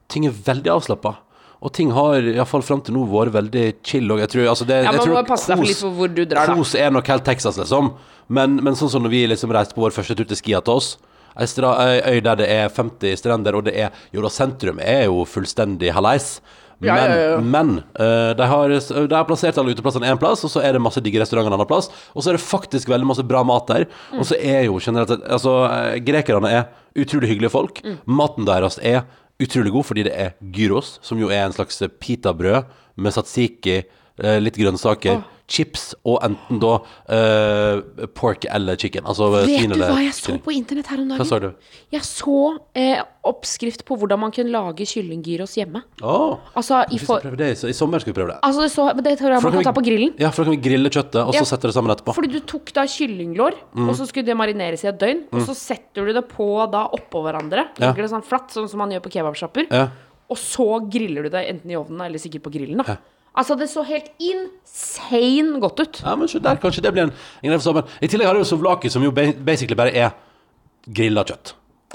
[0.08, 1.18] Ting er veldig avslappa.
[1.62, 4.12] Og ting har iallfall fram til nå vært veldig chill.
[4.14, 6.24] Og jeg tror, altså det, Ja, Man må passe deg for litt for hvor du
[6.26, 6.58] drar, da.
[6.60, 7.96] Kos er nok helt Texas, liksom.
[8.28, 10.78] Men, men sånn som når vi liksom reiste på vår første tur til Skia til
[10.78, 10.98] oss
[11.38, 15.26] ei øy der det er 50 strender, og det er Jo da, sentrum er jo
[15.26, 16.42] fullstendig hallais.
[16.80, 17.38] Men, Ja, ja, ja.
[17.42, 20.82] men uh, de, har, de har plassert alle uteplassene én plass, og så er det
[20.82, 21.90] masse digge restauranter en annen plass.
[22.14, 23.88] Og så er det faktisk veldig masse bra mat der.
[24.12, 24.20] Mm.
[24.20, 27.82] Og så er jo generelt sett Altså, eh, grekerne er utrolig hyggelige folk.
[27.82, 27.98] Mm.
[28.06, 29.08] Maten deres er
[29.42, 32.68] utrolig god fordi det er gyros, som jo er en slags pitabrød
[32.98, 33.84] med tzatziki, eh,
[34.18, 36.74] litt grønnsaker, chips og enten da
[37.08, 39.06] uh, pork eller chicken.
[39.08, 41.22] Altså Vet svin du hva jeg så på internett her om dagen?
[41.22, 41.48] Hva sa du?
[41.96, 42.40] Jeg så
[42.76, 45.84] eh, oppskrift på hvordan man kunne lage kyllinggyros hjemme.
[46.02, 46.36] Oh.
[46.58, 47.54] Altså, i, for, det.
[47.64, 48.40] i- sommer skal vi prøve det.
[48.44, 50.14] altså det, så, det tror jeg man kan vi, ta på grillen.
[50.20, 51.50] Ja, for da kan vi grille kjøttet, og så Ja.
[51.54, 52.16] setter det sammen etterpå.
[52.18, 53.90] Fordi du tok da kyllinglår, Mm.
[53.90, 55.26] og så skulle det marineres i et døgn.
[55.32, 57.68] Og så setter du det på da oppå hverandre.
[57.80, 57.94] Ja.
[57.94, 59.68] Det sånn flatt, sånn som man gjør på kebabsjapper.
[59.72, 59.90] Ja.
[60.30, 62.84] Og så griller du det enten i ovnen eller sikkert på grillen.
[62.84, 62.98] da
[63.38, 66.02] Altså, det så helt insane godt ut.
[66.04, 67.88] Ja, men se der, kanskje det blir en, en greie for sommeren.
[68.02, 70.12] I tillegg har du souvlaki, som jo basically bare er
[70.88, 71.54] grilla kjøtt.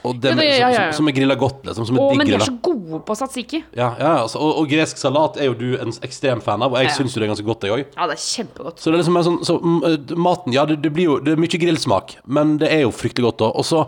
[0.09, 0.85] Og det, Ja, det- ja, ja.
[0.93, 1.85] Som, som er grilla godt, liksom.
[1.87, 3.61] Som er Å, digg men de er så gode på satsiki.
[3.77, 6.79] Ja, ja, altså, og, og gresk salat er jo du en ekstrem fan av, og
[6.81, 6.95] jeg Ja.
[6.97, 7.85] syns jo det er ganske godt, jeg òg.
[7.99, 8.79] Ja, det er kjempegodt.
[8.81, 9.59] Så det er liksom en sånn så,
[10.17, 13.29] Maten, ja, det, det blir jo Det er mye grillsmak, men det er jo fryktelig
[13.31, 13.53] godt òg.
[13.61, 13.85] Og så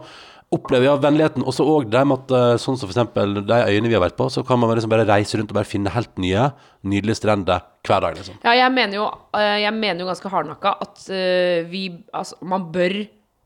[0.54, 3.96] opplever jeg vennligheten også òg det med at eh, sånn som eksempel de øyene vi
[3.96, 6.48] har vært på, så kan man liksom bare reise rundt og bare finne helt nye,
[6.86, 8.38] nydelige strender hver dag, liksom.
[8.46, 11.84] Ja, jeg mener jo, eh, jeg mener jo ganske hardnakka at eh, vi
[12.14, 13.04] Altså, man bør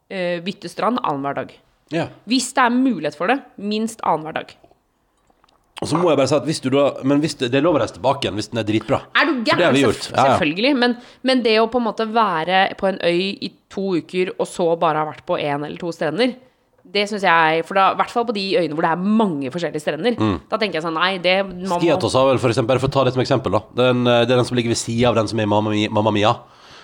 [0.08, 1.50] bytte strand annenhver dag.
[1.92, 2.06] Ja.
[2.24, 4.54] Hvis det er mulighet for det, minst annenhver dag.
[5.78, 7.62] Og så må jeg bare si at hvis du da Men hvis det, det er
[7.62, 9.02] lov å reise tilbake igjen hvis den er dritbra.
[9.14, 9.60] Er du gæren?
[9.60, 9.92] Ja, ja.
[9.92, 10.72] Selvfølgelig.
[10.80, 10.96] Men,
[11.28, 14.72] men det å på en måte være på en øy i to uker, og så
[14.80, 16.34] bare ha vært på én eller to strender
[16.92, 19.50] det synes jeg, for da, I hvert fall på de øyene hvor det er mange
[19.52, 20.16] forskjellige strender.
[20.16, 20.36] Mm.
[20.48, 21.36] Da tenker jeg sånn Nei, det
[21.68, 23.60] Skiatos har vel for eksempel, bare for å ta det som eksempel, da.
[23.82, 26.14] Den, eh, det er den som ligger ved sida av den som er i Mamma
[26.14, 26.32] Mia.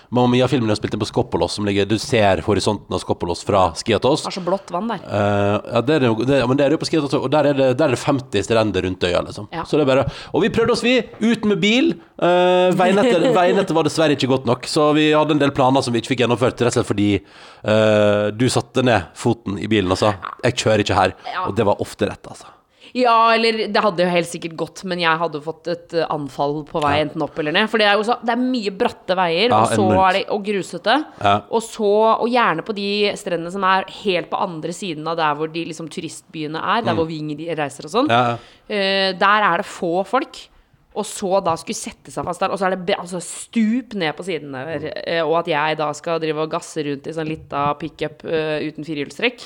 [0.09, 0.45] Mamma Mia.
[0.45, 4.25] Mia-filmen har spilt inn på Skoppolos, som ligger Du ser horisonten av Skoppolos fra Skiatos.
[4.25, 5.01] har så blått vann der.
[5.05, 7.57] Uh, ja, det er det, det, men det er jo på Skiatos, og der er
[7.57, 9.49] det, der er det 50 strender rundt øya, liksom.
[9.51, 9.65] Ja.
[9.65, 11.93] Så det er bare Og vi prøvde oss, vi, uten med bil.
[12.21, 15.95] Uh, veinettet, veinettet var dessverre ikke godt nok, så vi hadde en del planer som
[15.95, 19.91] vi ikke fikk gjennomført, rett og slett fordi uh, du satte ned foten i bilen
[19.91, 22.54] og sa 'jeg kjører ikke her', og det var ofte rett, altså.
[22.95, 26.61] Ja, eller det hadde jo helt sikkert gått, men jeg hadde fått et eh, anfall
[26.69, 27.67] på vei enten opp eller ned.
[27.71, 30.05] For det er jo så, det er mye bratte veier, Ja, og så enormt.
[30.05, 30.95] er det og grusete.
[31.19, 31.35] Ja.
[31.51, 35.35] Og så, og gjerne på de strendene som er helt på andre siden av der
[35.35, 37.19] hvor de liksom turistbyene er, der hvor vi
[37.51, 38.07] reiser og sånn.
[38.07, 38.15] Mm.
[38.15, 38.59] Ja.
[38.71, 40.45] Eh, der er det få folk.
[40.95, 44.15] Og så da skulle sette seg fast der, og så er det altså, stup ned
[44.15, 44.85] på siden der.
[45.03, 48.63] eh, og at jeg da skal drive og gasse rundt i sånn lita pickup uh,
[48.63, 49.43] uten firehjulstrekk.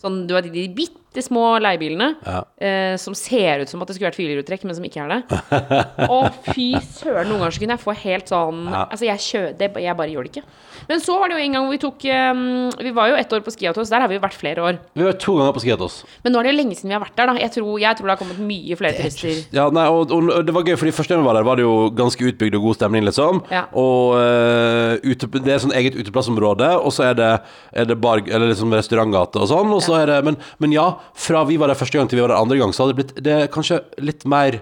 [0.00, 2.42] Sånn, du vet, de bitte små leiebilene Ja.
[2.60, 5.40] eh, som ser ut som at det skulle vært firehjulstrekk, men som ikke er det.
[6.12, 6.18] Å,
[6.52, 8.82] fy søren, noen ganger så kunne jeg få helt sånn Ja.
[8.90, 10.44] Altså, jeg kjører det, Jeg bare gjør det ikke.
[10.86, 12.04] Men så var det jo en gang hvor vi tok
[12.36, 12.42] um,
[12.84, 14.78] Vi var jo ett år på Skiatos, der har vi jo vært flere år.
[14.94, 15.96] Vi var to ganger på Skiatos.
[16.22, 17.34] Men nå er det jo lenge siden vi har vært der, da.
[17.40, 19.40] Jeg tror, jeg tror det har kommet mye flere turister.
[19.56, 21.64] Ja, nei, og, og det var gøy, fordi første gang vi var der, var det
[21.66, 23.40] jo ganske utbygd og god stemning, liksom.
[23.50, 23.64] Ja.
[23.76, 27.30] Og uh, ute, det er sånn eget uteplassområde, og så er det,
[27.72, 29.72] er det bar, eller liksom restaurantgate og sånn.
[29.74, 32.24] Og så er det, men, men ja, fra vi var der første gang til vi
[32.24, 34.60] var der andre gang, så hadde det blitt Det er kanskje litt mer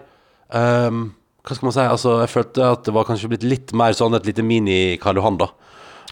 [0.51, 1.07] um,
[1.45, 1.85] Hva skal man si?
[1.85, 5.37] Altså, jeg følte at det var kanskje blitt litt mer sånn et lite mini-Karl Johan,
[5.41, 5.51] da.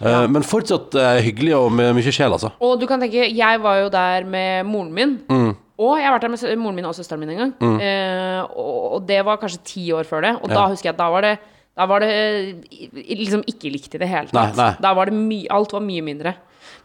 [0.01, 0.27] Eh, Ja.
[0.27, 2.51] Men fortsatt eh, hyggelig og med mye sjel, altså.
[2.61, 5.15] Og du kan tenke, jeg var jo der med moren min.
[5.29, 5.55] Mm.
[5.81, 7.53] Og jeg har vært der med moren min og søsteren min en gang.
[7.81, 10.35] Eh, og, og det var kanskje ti år før det.
[10.43, 11.33] Og da husker jeg at da var det
[11.73, 14.53] da var det eh, liksom ikke likt i det hele tatt.
[14.53, 14.73] Nei, nei.
[14.83, 16.35] Da var det mye Alt var mye mindre.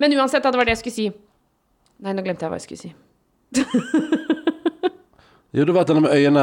[0.00, 1.08] Men uansett, det var det jeg skulle si.
[2.00, 2.92] Nei, nå glemte jeg hva jeg skulle si.
[5.56, 6.42] Jo, du vet det med øyene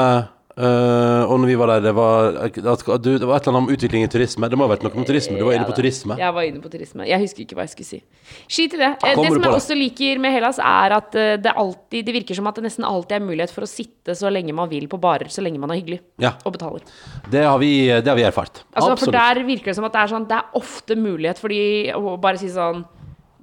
[0.57, 2.55] eh, Og når vi var der, det var, at,
[3.03, 4.47] du, det var et eller annet om utvikling i turisme.
[4.49, 5.35] Det må ha vært noe om turisme.
[5.37, 6.17] Du var inne på turisme.
[6.17, 7.05] Jeg var inne på turisme.
[7.05, 7.99] Jeg husker ikke hva jeg skulle si.
[8.47, 8.89] Skit i det.
[8.95, 9.59] Eh, Kommer det som jeg det?
[9.59, 12.87] også liker med Hellas, er at eh, det, alltid, det virker som at det nesten
[12.89, 15.75] alltid er mulighet for å sitte så lenge man vil på barer, så lenge man
[15.75, 16.33] er hyggelig Ja.
[16.41, 16.81] og betaler.
[17.29, 18.63] Det har vi, det har vi erfart.
[18.73, 21.53] Altså, for der virker det som at det er sånn Det er ofte mulighet for
[21.53, 21.61] de
[21.93, 22.81] å bare si sånn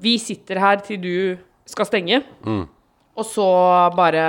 [0.03, 1.17] Vi sitter her til du
[1.71, 2.25] skal stenge.
[2.43, 2.65] Mm.
[3.13, 3.45] Og så
[3.93, 4.23] bare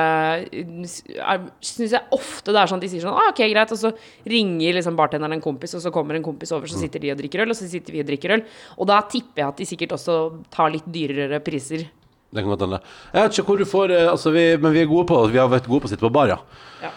[1.63, 3.71] Syns jeg ofte det er sånn at de sier sånn ah, OK, greit.
[3.71, 3.93] Og så
[4.27, 6.81] ringer liksom bartenderen en kompis, og så kommer en kompis over, så Mm.
[6.83, 8.43] sitter de og drikker øl, og så sitter vi og drikker øl.
[8.77, 10.17] Og da tipper jeg at de sikkert også
[10.51, 11.85] tar litt dyrere priser.
[12.33, 12.79] Det kan godt hende.
[13.13, 15.37] Jeg vet ikke hvor du får eh, altså vi, Men vi er gode på Vi
[15.37, 16.37] har vært gode på å sitte på bar, ja.
[16.81, 16.89] Ja.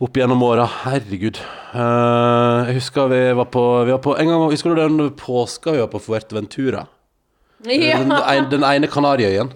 [0.00, 0.64] Opp gjennom åra.
[0.84, 1.36] Herregud.
[1.74, 5.74] Uh, jeg husker vi var på, vi var på En gang Husker du den påska
[5.74, 6.86] vi var på Fuerteventura?
[7.66, 7.98] Ja.
[7.98, 9.50] Den, den ene Kanariøyen.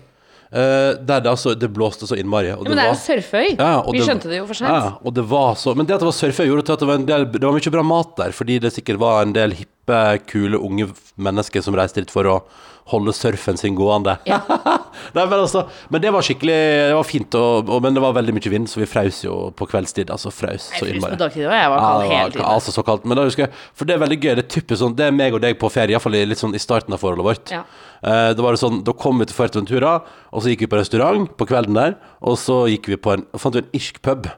[0.52, 2.52] Eh, der det altså Det blåste så innmari.
[2.54, 3.48] Og Ja, men det er jo surfeøy.
[3.58, 4.70] Ja, Vi Vi skjønte det jo for sent.
[4.70, 6.94] Ja, det var så Men det at det var surfeøy, gjorde til at det var,
[6.94, 10.00] en del, det var mye bra mat der, fordi det sikkert var en del hippe,
[10.26, 12.42] kule, unge mennesker som reiste dit for å
[12.88, 14.16] holde surfen sin gående.
[14.28, 14.40] Ja.
[15.14, 16.56] Nei, men, altså, men det var skikkelig
[16.88, 19.36] Det var fint, og, og, men det var veldig mye vind, så vi frøs jo
[19.56, 20.12] på kveldstid.
[20.14, 21.18] Altså frøs så innmari.
[21.18, 22.46] jeg var kald hele tiden.
[22.46, 23.06] altså så kaldt.
[23.08, 24.32] Men da husker jeg For det er veldig gøy.
[24.38, 26.62] Det er typisk sånn Det er meg og deg på ferie, iallfall litt sånn i
[26.62, 27.54] starten av forholdet vårt.
[27.54, 27.62] Ja.
[28.02, 29.98] Eh, da var det sånn Da kom vi til Fuerteventura,
[30.32, 33.26] og så gikk vi på restaurant på kvelden der, og så gikk vi på en
[33.38, 34.28] Fant vi en irsk pub.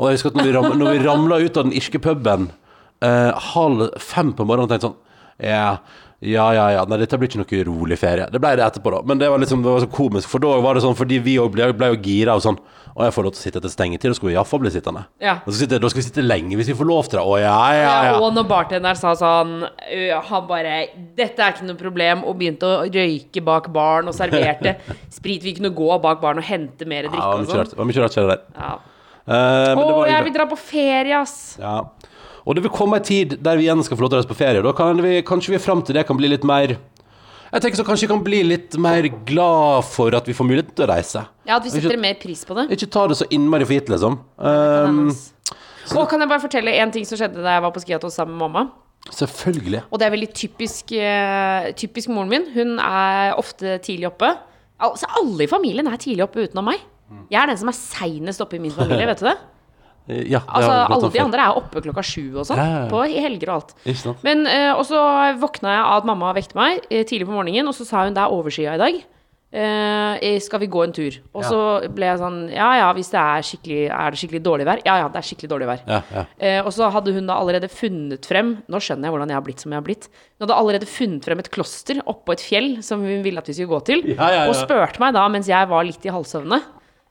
[0.00, 2.50] Og jeg husker at når vi, ram, når vi ramla ut av den irske puben
[3.04, 5.80] eh, halv fem på morgenen, tenkte jeg sånn Ja,
[6.20, 6.82] ja, ja, ja.
[6.84, 8.26] Nei, dette blir ikke noe rolig ferie.
[8.28, 8.98] Det ble det etterpå, da.
[9.08, 11.38] Men det var liksom det var så komisk, for da var det sånn fordi vi
[11.40, 12.58] òg ble, ble jo gira og sånn.
[12.90, 15.04] Og jeg får lov til å sitte etter stengetid, da skal vi iallfall bli sittende.
[15.22, 15.36] Ja.
[15.38, 17.24] Da skal, vi sitte, da skal vi sitte lenge hvis vi får lov til det.
[17.24, 18.18] Å ja, ja, Ja, ja.
[18.20, 19.62] og når bartenderen sa sånn
[20.28, 20.74] Han bare
[21.16, 24.76] 'Dette er ikke noe problem', og begynte å røyke bak baren og serverte
[25.16, 25.40] sprit.
[25.46, 27.70] Vi kunne gå bak baren og hente mer Ja, drikke var og sånn.
[27.72, 28.44] det var mye rart skjedde der.
[28.58, 28.72] Ja.
[29.30, 31.56] Uh, Å, jeg vil dra på ferie, ass!
[31.60, 31.78] Ja.
[32.46, 34.30] Og det vil komme en tid der vi igjen skal få lov til å reise
[34.30, 34.62] på ferie.
[34.64, 36.76] Da kan vi, kanskje vi fram til det kan bli litt mer
[37.50, 40.68] Jeg tenker så kanskje vi kan bli litt mer glad for at vi får mulighet
[40.78, 41.24] til å reise.
[41.44, 42.68] Ja, at vi Ikke- setter mer pris på det.
[42.70, 44.20] Ikke ta det så innmari for gitt, liksom.
[44.38, 45.10] Um,
[45.96, 48.38] Og kan jeg bare fortelle en ting som skjedde da jeg var på skiatos sammen
[48.38, 48.70] med mamma?
[49.08, 49.82] selvfølgelig.
[49.90, 52.46] Og det er veldig typisk, eh, typisk moren min.
[52.52, 54.36] Hun er ofte tidlig oppe.
[54.80, 56.80] Altså, alle i familien er tidlig oppe utenom meg.
[57.30, 59.36] Jeg er den som er seinest oppe i min familie, vet du det?
[60.30, 62.58] Ja, Altså, alle de andre er oppe klokka sju og sånn.
[62.60, 62.88] Ja, ja.
[62.90, 63.72] På helger og alt.
[64.26, 65.00] Men, uh, og så
[65.40, 68.16] våkna jeg av at mamma vekte meg uh, tidlig på morgenen, og så sa hun
[68.16, 69.00] det er overskya i dag.
[69.50, 71.16] Uh, skal vi gå en tur?
[71.34, 74.66] Og så ble jeg sånn Ja ja, hvis det er skikkelig Er det skikkelig dårlig
[74.68, 74.82] vær?
[74.86, 75.80] Ja ja, det er skikkelig dårlig vær.
[75.90, 76.52] Ja, ja.
[76.62, 79.64] Og så hadde hun da allerede funnet frem Nå skjønner jeg hvordan jeg har blitt
[79.64, 80.06] som jeg har blitt.
[80.38, 83.56] Hun hadde allerede funnet frem et kloster oppå et fjell som hun ville at vi
[83.58, 84.06] skulle gå til.
[84.14, 86.60] Og spurte meg da mens jeg var litt i halvsøvne.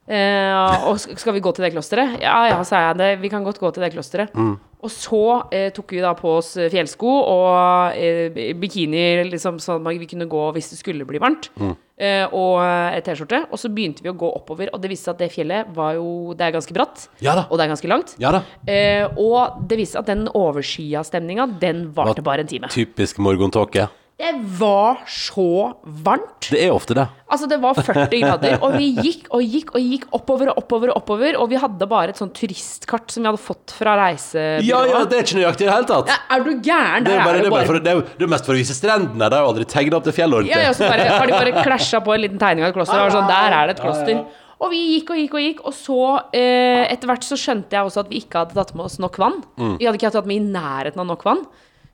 [0.10, 2.18] Eh, og skal vi gå til det klosteret?
[2.24, 2.98] Ja ja, sa jeg.
[2.98, 4.34] Det, vi kan godt gå til det klosteret.
[4.34, 4.56] Mm.
[4.80, 9.86] Og så eh, tok vi da på oss eh, fjellsko og eh, bikini, liksom, sånn
[9.86, 11.52] at vi kunne gå hvis det skulle bli varmt.
[11.60, 11.76] Mm.
[12.00, 13.44] Eh, og eh, T-skjorte.
[13.52, 15.98] Og så begynte vi å gå oppover, og det viste seg at det fjellet var
[16.00, 18.16] jo Det er ganske bratt, Ja og det er ganske langt.
[18.24, 18.44] Ja da.
[18.66, 22.72] Eh, og det viste seg at den overskya-stemninga, den varte bare en time.
[22.74, 23.90] Typisk morgentåke.
[24.20, 26.50] Det var så varmt.
[26.52, 27.06] Det er ofte det.
[27.32, 30.92] Altså, det var 40 grader, og vi gikk og gikk og gikk oppover og oppover
[30.92, 34.68] og oppover, og vi hadde bare et sånn turistkart som vi hadde fått fra reisebyrået.
[34.68, 36.12] Ja, ja, det er ikke nøyaktig i det hele tatt.
[36.12, 37.08] Ja, er du gæren?
[37.08, 38.76] Det er, bare, det, er bare for, det, er det er mest for å vise
[38.76, 39.24] strendene.
[39.24, 40.58] De har jo aldri tegna opp det fjellet ordentlig.
[40.58, 43.00] Ja, ja, så bare, har de bare klæsja på en liten tegning av et kloster.
[43.06, 44.22] Og sånn, der er det et kloster.
[44.60, 46.02] Og vi gikk og gikk og gikk, og så
[46.36, 49.16] eh, etter hvert så skjønte jeg også at vi ikke hadde tatt med oss nok
[49.24, 49.40] vann.
[49.80, 51.46] Vi hadde ikke tatt med i nærheten av nok vann.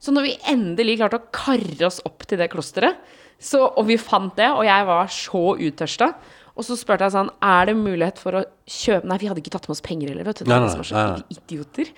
[0.01, 2.99] Så når vi endelig klarte å karre oss opp til det klosteret,
[3.41, 6.13] så, og vi fant det, og jeg var så uttørsta,
[6.55, 9.51] og så spurte jeg sånn Er det mulighet for å kjøpe Nei, vi hadde ikke
[9.51, 10.45] tatt med oss penger heller, vet du.
[10.47, 11.35] Nei, nei, nei, nei.
[11.35, 11.91] idioter.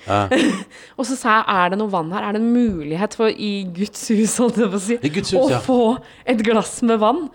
[0.97, 2.25] og så sa jeg er det noe vann her?
[2.25, 5.45] Er det en mulighet for i Guds hus, holdt jeg på å si, hus, å
[5.53, 5.61] ja.
[5.63, 5.79] få
[6.27, 7.27] et glass med vann?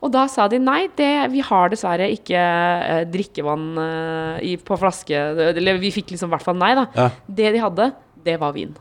[0.00, 4.80] Og da sa de nei, det, vi har dessverre ikke eh, drikkevann eh, i, på
[4.80, 5.20] flaske
[5.52, 6.88] Eller vi fikk liksom i hvert fall nei, da.
[6.96, 7.10] Ja.
[7.28, 7.92] Det de hadde,
[8.24, 8.72] det var vin.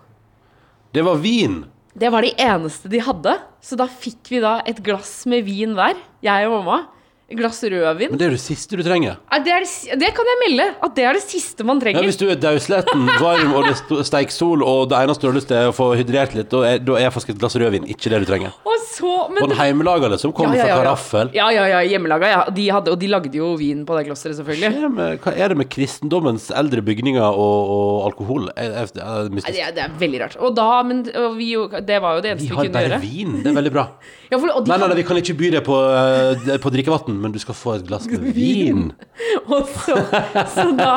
[0.92, 1.66] Det var vin.
[1.94, 3.36] Det var de eneste de hadde.
[3.62, 6.80] Så da fikk vi da et glass med vin hver, jeg og mamma.
[7.30, 8.10] Glass rødvin.
[8.14, 9.18] Men det er det siste du trenger.
[9.30, 12.02] Ja, Det, det, det kan jeg melde, at det er det siste man trenger.
[12.02, 15.38] Ja, hvis du er dausletten, varm og det steik sol, og det eneste du har
[15.38, 18.24] lyst til å få hydrert litt, da er, er faktisk et glass rødvin ikke det
[18.24, 18.56] du trenger.
[18.66, 21.30] Og så, men Og den det- heimelaga som kommer Ja, fra karaffel.
[21.38, 22.30] Ja, ja, ja, hjemmelaga.
[22.34, 22.42] Ja.
[22.50, 24.74] De hadde, og de lagde jo vin på det klosteret, selvfølgelig.
[24.82, 28.50] det med, hva er det med kristendommens eldre bygninger og, og alkohol?
[28.56, 29.54] Er, er det Nei?
[29.76, 30.38] Det er, veldig rart.
[30.42, 31.52] Og da, men og vi,
[31.86, 33.38] det var jo det Vi eneste vi, har bare vin.
[33.44, 33.86] Det er veldig bra.
[34.30, 37.34] For, de Nei, nei, nei, vi kan ikke by det på, eh, på drikkevann, men
[37.36, 38.90] du skal få et glass med vin.
[39.52, 39.98] og så,
[40.56, 40.96] så da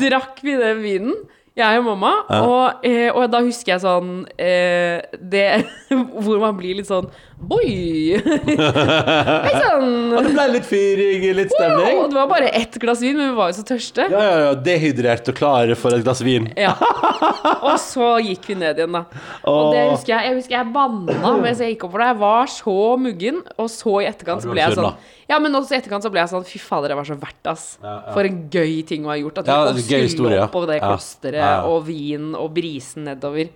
[0.00, 1.16] drakk vi den vinen,
[1.58, 2.12] jeg og mamma.
[2.38, 5.46] Og, eh, og da husker jeg sånn eh, det,
[6.24, 7.10] Hvor man blir litt sånn
[7.50, 8.14] Oi!
[8.46, 10.12] Hei sann!
[10.14, 11.98] Og det ble litt fyring, litt stemning.
[12.04, 14.06] Og det var bare ett glass vin, men vi var jo så tørste.
[14.12, 14.52] Ja, ja, ja.
[14.68, 16.46] Dehydrert og klare for et glass vin.
[16.58, 16.74] Ja.
[17.72, 19.04] Og så gikk vi ned igjen, da.
[19.48, 22.08] Og det husker jeg, jeg husker jeg banna mens jeg gikk opp for det.
[22.12, 24.88] Jeg var så muggen, og så i etterkant så ble jeg sånn
[25.30, 27.50] Ja, men også i etterkant så ble jeg sånn Fy fader, det var så verdt,
[27.52, 27.66] ass.
[27.82, 29.42] For en gøy ting å ha gjort.
[29.42, 33.50] At vi Ja, skulle opp på det klosteret, og vin og brisen nedover.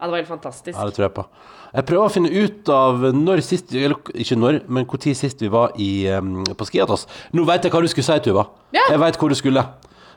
[0.00, 0.78] Ja, det var helt fantastisk.
[0.78, 1.24] Ja, det tror jeg på.
[1.70, 5.50] Jeg prøver å finne ut av når sist Eller ikke når, men når sist vi
[5.52, 7.04] var i, um, på Skiatos.
[7.36, 8.46] Nå vet jeg hva du skulle si, Tuva.
[8.72, 8.86] Ja.
[8.88, 9.66] Jeg vet hvor du skulle.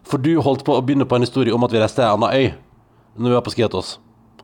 [0.07, 2.15] For du holdt på å begynne på en historie om at vi reiste til ei
[2.15, 2.47] anna øy
[3.19, 3.97] når vi var på Skiatos.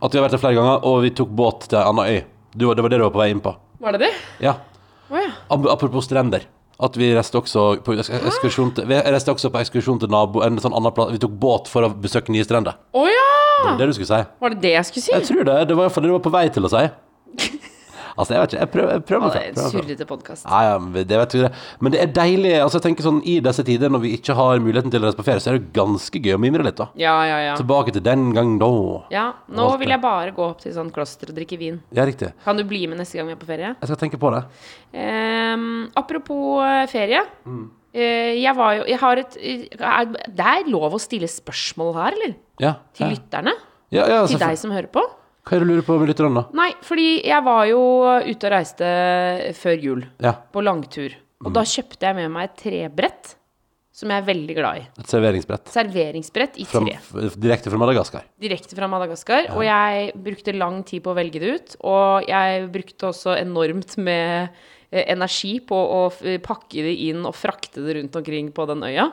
[0.03, 2.19] At vi har vært der flere ganger, og vi tok båt til ei anna øy.
[2.53, 3.55] Du, det var det du var på vei inn på.
[3.79, 4.11] Var det det?
[4.43, 4.57] Ja.
[5.09, 5.31] Oh, ja.
[5.49, 6.45] Apropos strender.
[6.79, 10.61] At vi reiste også på ekskursjon til, vi reiste også på ekskursjon til nabo En
[10.63, 12.79] sånn annen plass Vi tok båt for å besøke nye strender.
[12.95, 13.25] Å ja!
[13.59, 14.27] Det er det du skulle si.
[14.39, 15.11] Var det det jeg skulle si?
[15.11, 15.57] Jeg tror det.
[15.67, 16.85] Det var iallfall det du var på vei til å si.
[18.19, 18.59] Altså, jeg vet ikke.
[18.59, 20.47] Jeg prøver, jeg prøver meg det er en surrete podkast.
[20.49, 21.51] Ja, ja, det vet du det.
[21.79, 22.51] Men det er deilig.
[22.59, 25.19] Altså, jeg tenker sånn I disse tider når vi ikke har muligheten til å reise
[25.19, 26.89] på ferie, så er det ganske gøy å mimre litt, da.
[26.99, 27.55] Ja, ja, ja.
[27.59, 28.71] Tilbake til den gang da.
[29.15, 29.25] ja.
[29.55, 31.79] Nå vil jeg bare gå opp til sånn kloster og drikke vin.
[31.95, 32.33] Ja, riktig.
[32.43, 33.73] Kan du bli med neste gang vi er på ferie?
[33.79, 34.43] Jeg skal tenke på det.
[34.93, 37.23] Um, apropos eh, ferie.
[37.47, 37.67] Mm.
[37.89, 42.35] Eh, jeg var jo Jeg har et Det er lov å stille spørsmål her, eller?
[42.61, 42.75] Ja.
[42.93, 43.13] Til ja.
[43.15, 43.55] lytterne?
[43.89, 45.01] Ja, ja, Til deg som hører på?
[45.49, 46.43] Hva er det du lurer på med lytterne, da?
[46.53, 47.79] Nei, fordi jeg var jo
[48.29, 48.89] ute og reiste
[49.57, 50.03] før jul.
[50.21, 50.35] Ja.
[50.53, 51.15] På langtur.
[51.41, 51.53] Og Mm.
[51.55, 53.35] da kjøpte jeg med meg et trebrett,
[53.91, 54.87] som jeg er veldig glad i.
[54.99, 55.67] Et serveringsbrett.
[55.73, 57.29] Serveringsbrett i Fra, tre.
[57.39, 58.23] direkte fra Madagaskar.
[58.39, 59.49] Direkte fra Madagaskar.
[59.57, 61.75] Og jeg brukte lang tid på å velge det ut.
[61.83, 64.49] Og jeg brukte også enormt med
[64.91, 69.09] eh, energi på å pakke det inn og frakte det rundt omkring på den øya.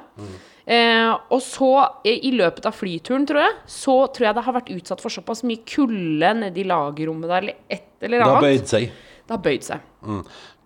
[0.66, 1.68] Eh, og så,
[2.10, 5.44] i løpet av flyturen, tror jeg, så tror jeg det har vært utsatt for såpass
[5.46, 8.88] mye kulde nede i lagerrommet der, eller et eller Det har bøyd seg.
[9.26, 9.86] Det har bøyd seg.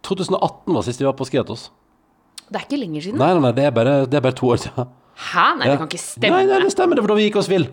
[0.09, 1.69] 2018 var sist vi var på Skiatos.
[2.51, 3.21] Det er ikke lenger siden.
[3.21, 4.89] Nei, nei, nei, det er bare, det er bare to år siden.
[5.21, 5.45] Hæ?
[5.61, 6.33] Nei, det kan ikke stemme.
[6.33, 7.69] Nei, nei, det stemmer, det var da vi gikk oss vill.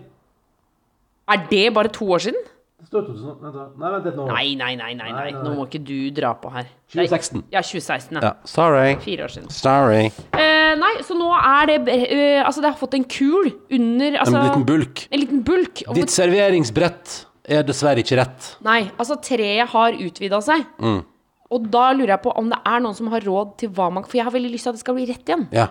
[1.32, 2.44] Er det bare to år siden?
[2.78, 3.62] Det står 2000, vent da.
[3.74, 4.24] Nei, vent litt nå.
[4.28, 5.30] Nei, nei, nei, nei, nei.
[5.34, 6.68] Nå må ikke du dra på her.
[6.94, 7.40] 2016.
[7.50, 8.20] Ja, 2016, ja.
[8.22, 8.92] Ja, sorry.
[9.02, 9.48] Fire år siden.
[9.50, 10.04] Sorry.
[10.38, 14.20] Eh, nei, så nå er det eh, Altså, det har fått en kul under En
[14.22, 15.02] altså, liten bulk.
[15.10, 15.82] En liten bulk.
[15.88, 17.16] Og Ditt serveringsbrett
[17.50, 18.52] er dessverre ikke rett.
[18.62, 20.62] Nei, altså, treet har utvida seg.
[20.78, 21.00] Mm.
[21.50, 24.04] Og da lurer jeg på om det er noen som har råd til hva man
[24.06, 25.48] For jeg har veldig lyst til at det skal bli rett igjen.
[25.56, 25.70] Ja.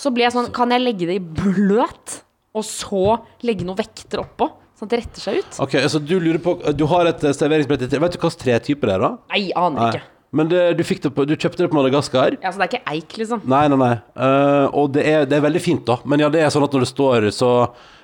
[0.00, 2.24] Så blir jeg sånn Kan jeg legge det i bløt,
[2.56, 4.50] og så legge noen vekter oppå?
[4.80, 5.56] Sånn at det retter seg ut?
[5.60, 8.00] Ok, så du lurer på Du har et eh, serveringsbrett i tre.
[8.00, 9.10] Vet du hvilken tretype det er, da?
[9.34, 10.06] Nei, aner ikke.
[10.40, 12.36] Men det, du, fikk det på, du kjøpte det på Madagaskar?
[12.38, 13.42] Ja, så det er ikke eik, liksom.
[13.50, 13.96] Nei, nei, nei.
[14.14, 15.98] Eh, og det er, det er veldig fint, da.
[16.08, 17.50] Men ja, det er sånn at når det står så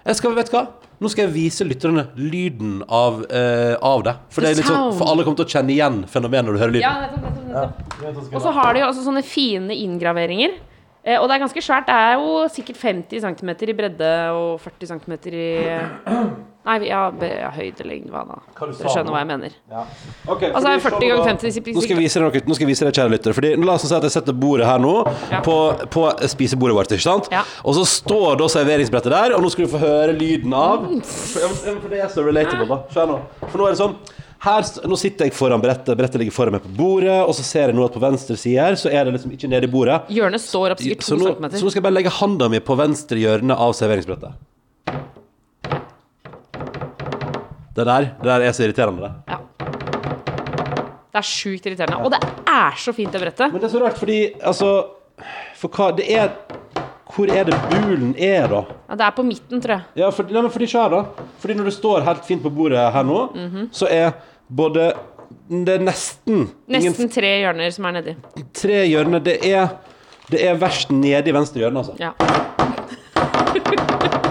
[0.03, 0.67] Jeg skal, vet du hva?
[1.01, 4.17] Nå skal jeg vise lytterne lyden av, eh, av det.
[4.29, 6.63] For, det er litt sånn, for alle kommer til å kjenne igjen fenomenet når du
[6.67, 6.87] hører lyden.
[6.89, 8.31] Ja, nettopp, nettopp, nettopp.
[8.37, 10.57] Og så har de jo også sånne fine inngraveringer.
[11.07, 11.87] Eh, og det er ganske svært.
[11.87, 15.47] Det er jo sikkert 50 cm i bredde og 40 cm i
[16.67, 18.41] Nei, ja, ja høyde, lengde, hva da?
[18.59, 19.53] Hva du Dere skjønner hva jeg mener.
[20.27, 22.43] Ok, Altså, 40 ganger 50 disiplin- Nå skal jeg vise dere, noe.
[22.51, 23.35] Nå skal jeg vise dere kjære lyttere.
[23.39, 24.97] Fordi La oss si at jeg setter bordet her nå,
[25.31, 25.41] Ja.
[25.47, 25.55] på,
[25.95, 26.91] på spisebordet vårt.
[26.97, 27.29] ikke sant?
[27.31, 27.45] Ja.
[27.63, 31.55] Og så står da serveringsbrettet der, og nå skal du få høre lyden av For,
[31.55, 32.81] for det er så relatable, da.
[32.91, 33.47] Skjønner nå.
[33.47, 33.95] For nå er det sånn
[34.45, 37.71] her, nå sitter jeg foran brettet, brettet ligger foran meg på bordet, og så ser
[37.71, 40.03] jeg nå at på venstre side her, så er det liksom ikke nede i bordet.
[40.13, 41.59] Hjørnet står opp sikkert Så to nå, centimeter.
[41.59, 44.37] så nå skal jeg bare legge handa mi på venstre hjørne av serveringsbrettet.
[47.77, 49.13] Det der, det der er så irriterende, det.
[49.33, 49.41] Ja.
[51.13, 51.99] Det er sjukt irriterende.
[52.05, 53.53] Og det er så fint, det brettet.
[53.53, 54.71] Men det er så rart, fordi altså
[55.57, 56.27] For hva Det er
[57.17, 58.59] Hvor er det bulen er, da?
[58.91, 59.83] Ja, det er på midten, tror jeg.
[59.97, 61.03] Ja, for, nei, men fordi her, da.
[61.41, 63.69] Fordi når det står helt fint på bordet her nå, Mhm.
[63.73, 64.11] så er
[64.55, 64.93] både
[65.51, 66.35] Det er nesten
[66.69, 68.15] ingen Nesten tre hjørner som er nedi.
[68.55, 69.19] tre hjørner.
[69.25, 69.69] Det er
[70.31, 71.95] Det er verst nede i venstre hjørne, altså.
[71.99, 72.11] Ja.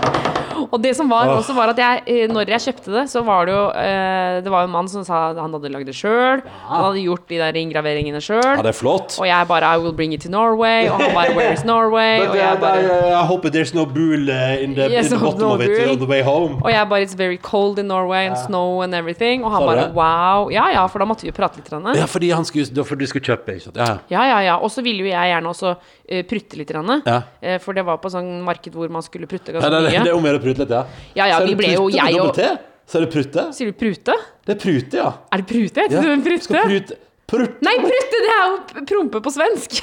[0.76, 3.48] Og det som var også var at jeg, eh, når jeg kjøpte det, så var
[3.48, 6.42] det jo eh, Det var en mann som sa han hadde lagd det sjøl.
[6.68, 8.44] Han hadde gjort de der inngraveringene sjøl.
[8.44, 9.16] Ja, det flott.
[9.22, 10.90] Og jeg bare I will bring it to Norway.
[10.90, 12.20] Og han bare Where is Norway?
[12.26, 12.84] But, Og jeg bare
[13.16, 15.72] I, hope there's no bull uh, in the, Yes, in the no bottom of it
[15.72, 15.92] bull.
[15.96, 16.60] on the way home.
[16.64, 19.46] og jeg bare It's very cold in Norway and snow and everything.
[19.46, 19.88] Og han bare?
[19.96, 20.52] Wow.
[20.52, 21.72] Ja ja, for da måtte vi jo prate litt.
[21.72, 23.78] Ja, fordi han skulle, for du skulle kjøpe, ikke sant?
[23.80, 23.98] Ja.
[24.10, 24.56] Ja, ja, ja.
[24.60, 25.76] Og så ville jo jeg gjerne også
[26.10, 26.72] eh, prutte litt.
[26.76, 27.22] Ja.
[27.42, 30.02] Eh, for det var på sånn marked hvor man skulle prutte Ja, det, det, det
[30.02, 30.10] mye.
[30.10, 30.84] er om å å prute ja.
[31.16, 32.42] Ja, ja, vi ble jo jeg og?
[32.86, 33.48] Så er det prute?
[33.56, 34.14] Sier du prute?
[34.46, 35.10] Det er prute, ja.
[35.34, 35.86] Er det prute?
[35.88, 36.04] Heter ja.
[36.12, 36.46] det prute?
[36.46, 37.00] Skal prute?
[37.26, 37.56] Prut.
[37.66, 39.80] Nei, prutte, det er jo prompe på svensk.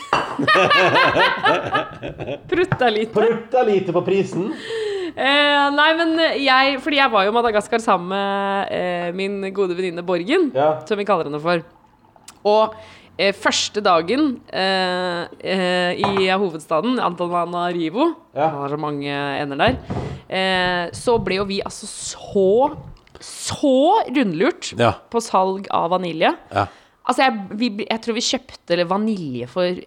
[2.53, 3.11] Prutta lite.
[3.17, 4.53] Prutta lite på prisen.
[5.13, 9.75] Eh, nei, men jeg Fordi jeg var jo i Madagaskar sammen med eh, min gode
[9.77, 10.77] venninne Borgen, Ja.
[10.87, 11.67] som vi kaller henne for.
[12.47, 12.79] Og
[13.37, 18.49] første dagen eh, eh, i hovedstaden, Antananarivo Ja.
[18.49, 19.77] Det var så mange ender der.
[20.33, 22.77] Eh, så ble jo vi altså så
[23.23, 24.95] så rundlurt Ja.
[25.11, 26.33] på salg av vanilje.
[26.51, 26.67] Ja.
[27.07, 29.79] Altså, jeg, vi, jeg tror vi kjøpte vanilje for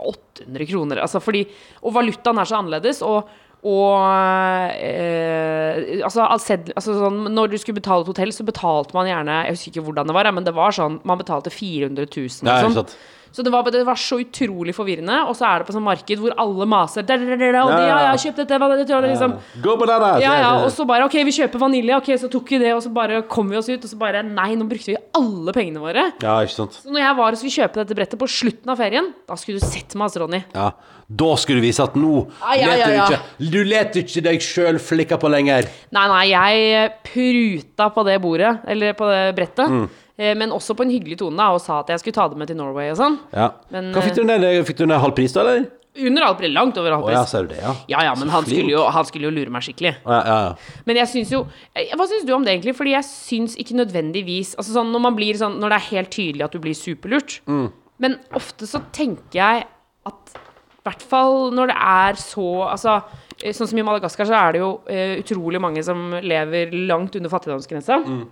[0.00, 1.00] 800 kroner.
[1.04, 1.44] Altså, fordi,
[1.84, 3.02] og valutaen er så annerledes.
[3.06, 3.28] Og,
[3.60, 9.42] og eh, altså, altså, sånn, Når du skulle betale et hotell, så betalte man gjerne
[9.44, 12.46] Jeg husker ikke hvordan det var, men det var sånn man betalte 400 000.
[12.48, 12.88] Nei, sånn.
[13.30, 15.20] Så det var, det var så utrolig forvirrende.
[15.30, 18.40] Og så er det på sånn marked hvor alle maser og de, ja, ja, kjøp
[18.40, 20.18] dette, dette, liksom Go bananas!
[20.24, 21.98] ja, ja, og så bare OK, vi kjøper vanilje.
[22.00, 24.24] Ok, så tok vi det, og så bare kom vi oss ut, og så bare
[24.26, 26.08] Nei, nå brukte vi alle pengene våre.
[26.24, 26.80] Ja, ikke sant.
[26.82, 29.62] Så når jeg var og skulle kjøpe dette brettet på slutten av ferien, da skulle
[29.62, 30.42] du sett meg, altså, Ronny.
[30.56, 30.72] Ja.
[31.10, 33.06] Da skulle du vise at nå Ja, ja, leter ja, ja.
[33.08, 35.66] du ikke Du leter ikke deg sjøl flikka på lenger.
[35.96, 39.74] Nei, nei, jeg pruta på det bordet, eller på det brettet.
[39.74, 39.88] Mm.
[40.20, 42.38] eh, Men også på en hyggelig tone, da, og sa at jeg skulle ta det
[42.38, 43.18] med til Norway og sånn.
[43.34, 43.50] Ja.
[43.74, 44.46] Men, Hva fikk du ned?
[44.68, 45.66] Fikk du ned halv pris, da, eller?
[45.98, 46.52] Under halv pris.
[46.54, 47.72] Langt over halv Å ja, ser du det, ja.
[47.90, 49.96] Ja, ja, men han skulle, jo, han skulle jo lure meg skikkelig.
[50.06, 50.82] Å, ja, ja, ja.
[50.86, 51.40] Men jeg syns jo
[51.74, 52.76] eh, Hva syns du om det, egentlig?
[52.78, 56.12] Fordi jeg syns ikke nødvendigvis Altså sånn når man blir sånn Når det er helt
[56.14, 57.40] tydelig at du blir superlurt.
[57.50, 57.66] Mm.
[58.00, 59.66] Men ofte så tenker jeg
[60.06, 60.38] at
[60.80, 62.96] i hvert fall når det er så Altså
[63.42, 67.16] eh, sånn som i Madagaskar, så er det jo uh, utrolig mange som lever langt
[67.18, 68.00] under fattigdomsgrensa.
[68.00, 68.22] Mm.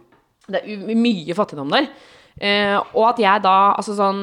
[0.48, 1.90] Det er mye fattigdom der.
[2.40, 4.20] Uh, og at jeg da Altså sånn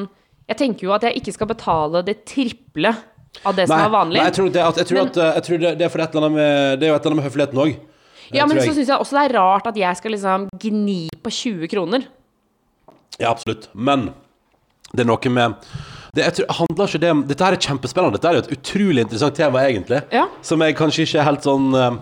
[0.48, 2.94] Jeg tenker jo at jeg ikke skal betale det triple
[3.44, 4.16] av det som er vanlig.
[4.16, 6.14] Nei, jeg tror, det, at, jeg tror, Men- at, jeg tror det, det er et
[6.22, 7.76] med Det er jo et eller annet med høfligheten òg.
[8.34, 11.30] Ja, men så syns jeg også det er rart at jeg skal liksom gni på
[11.30, 12.06] 20 kroner.
[13.20, 13.68] Ja, absolutt.
[13.72, 14.08] Men
[14.92, 15.60] det er noe med
[16.16, 18.16] det, tror, handler ikke det om Dette her er kjempespennende.
[18.16, 20.00] Dette er jo et utrolig interessant tema, egentlig.
[20.14, 20.26] Ja.
[20.46, 22.00] Som jeg kanskje ikke er helt sånn eh,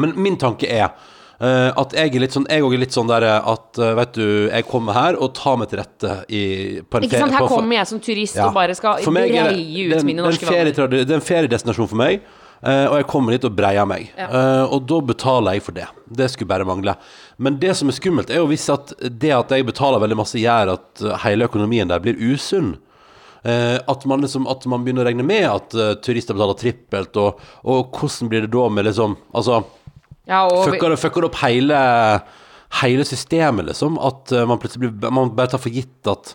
[0.00, 3.10] Men min tanke er uh, at jeg er litt sånn Jeg òg er litt sånn
[3.10, 6.44] der at uh, Vet du, jeg kommer her og tar meg til rette i,
[6.82, 8.48] på en Ikke sant, Her kommer jeg som turist Ja.
[8.48, 9.50] og bare skal breie
[9.94, 10.72] ut mine norske vaner.
[10.74, 12.24] Det er en feriedestinasjon for meg.
[12.64, 14.06] Uh, og jeg kommer dit og breier meg.
[14.16, 14.30] Ja.
[14.32, 15.84] Uh, og da betaler jeg for det.
[16.08, 16.94] Det skulle bare mangle.
[17.36, 20.40] Men det som er skummelt, er jo hvis at det at jeg betaler veldig masse,
[20.40, 22.76] gjør at hele økonomien der blir usunn.
[23.44, 27.18] Eh, at, man liksom, at man begynner å regne med at eh, turister betaler trippelt,
[27.20, 29.58] og, og hvordan blir det da med liksom Altså,
[30.24, 31.76] Ja, fucker det, fucker opp hele,
[32.80, 34.00] hele systemet, liksom?
[34.00, 36.32] At eh, man plutselig blir Man bare tar for gitt at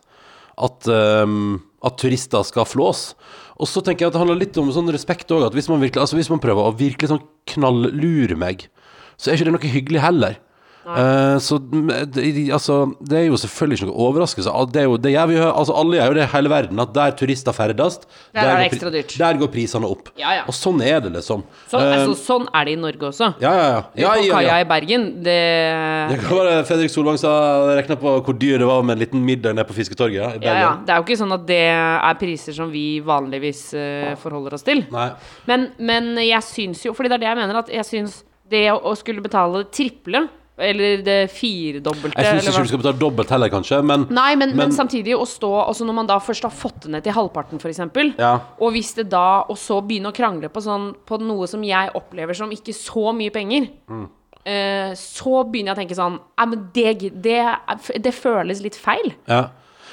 [0.60, 3.14] at, um, at turister skal flås.
[3.60, 5.82] Og så tenker jeg at det handler litt om sånn respekt òg, at hvis man,
[5.84, 8.66] virkelig, altså hvis man prøver å virkelig sånn knallure meg,
[9.20, 10.38] så er ikke det noe hyggelig heller.
[10.98, 14.54] Eh, så det, altså, det er jo selvfølgelig ikke noe overraskelse.
[14.74, 16.94] Det, er jo, det gjør vi altså alle gjør jo det i hele verden, at
[16.96, 18.00] der turister ferdes,
[18.34, 18.98] Der er det går.
[19.20, 20.12] Der går prisene opp.
[20.20, 20.46] Ja, ja.
[20.50, 21.44] Og sånn er det, liksom.
[21.70, 23.32] sånn, uh, altså, sånn er det i Norge også.
[23.44, 23.68] ja, ja,
[24.00, 24.14] ja.
[24.16, 25.40] på kaia i Bergen, det
[26.14, 27.34] Det kan være Fredrik Solvang sa
[27.78, 30.20] rekna på hvor dyr det var med en liten middag nede på Fisketorget.
[30.20, 30.72] Ja, i ja, ja.
[30.86, 34.66] Det er jo ikke sånn at det er priser som vi vanligvis uh, forholder oss
[34.66, 34.86] til.
[35.50, 38.66] Men, men jeg syns jo Fordi det er det jeg mener, at jeg syns det
[38.74, 40.24] å skulle betale det triple,
[40.60, 44.50] eller det firedobbelte Jeg syns ikke du skal betale dobbelt heller, kanskje, men Nei, men,
[44.56, 47.14] men, Men- samtidig å stå altså Når man da først har fått det ned til
[47.16, 48.34] halvparten, f.eks., Ja.
[48.60, 51.92] og hvis det da Og så begynne å krangle på, sånn, på noe som jeg
[51.96, 54.08] opplever som ikke så mye penger, Mm.
[54.46, 56.20] eh, så begynner jeg å tenke sånn
[56.50, 57.42] men det, det,
[58.02, 59.14] det føles litt feil.
[59.28, 59.50] ja.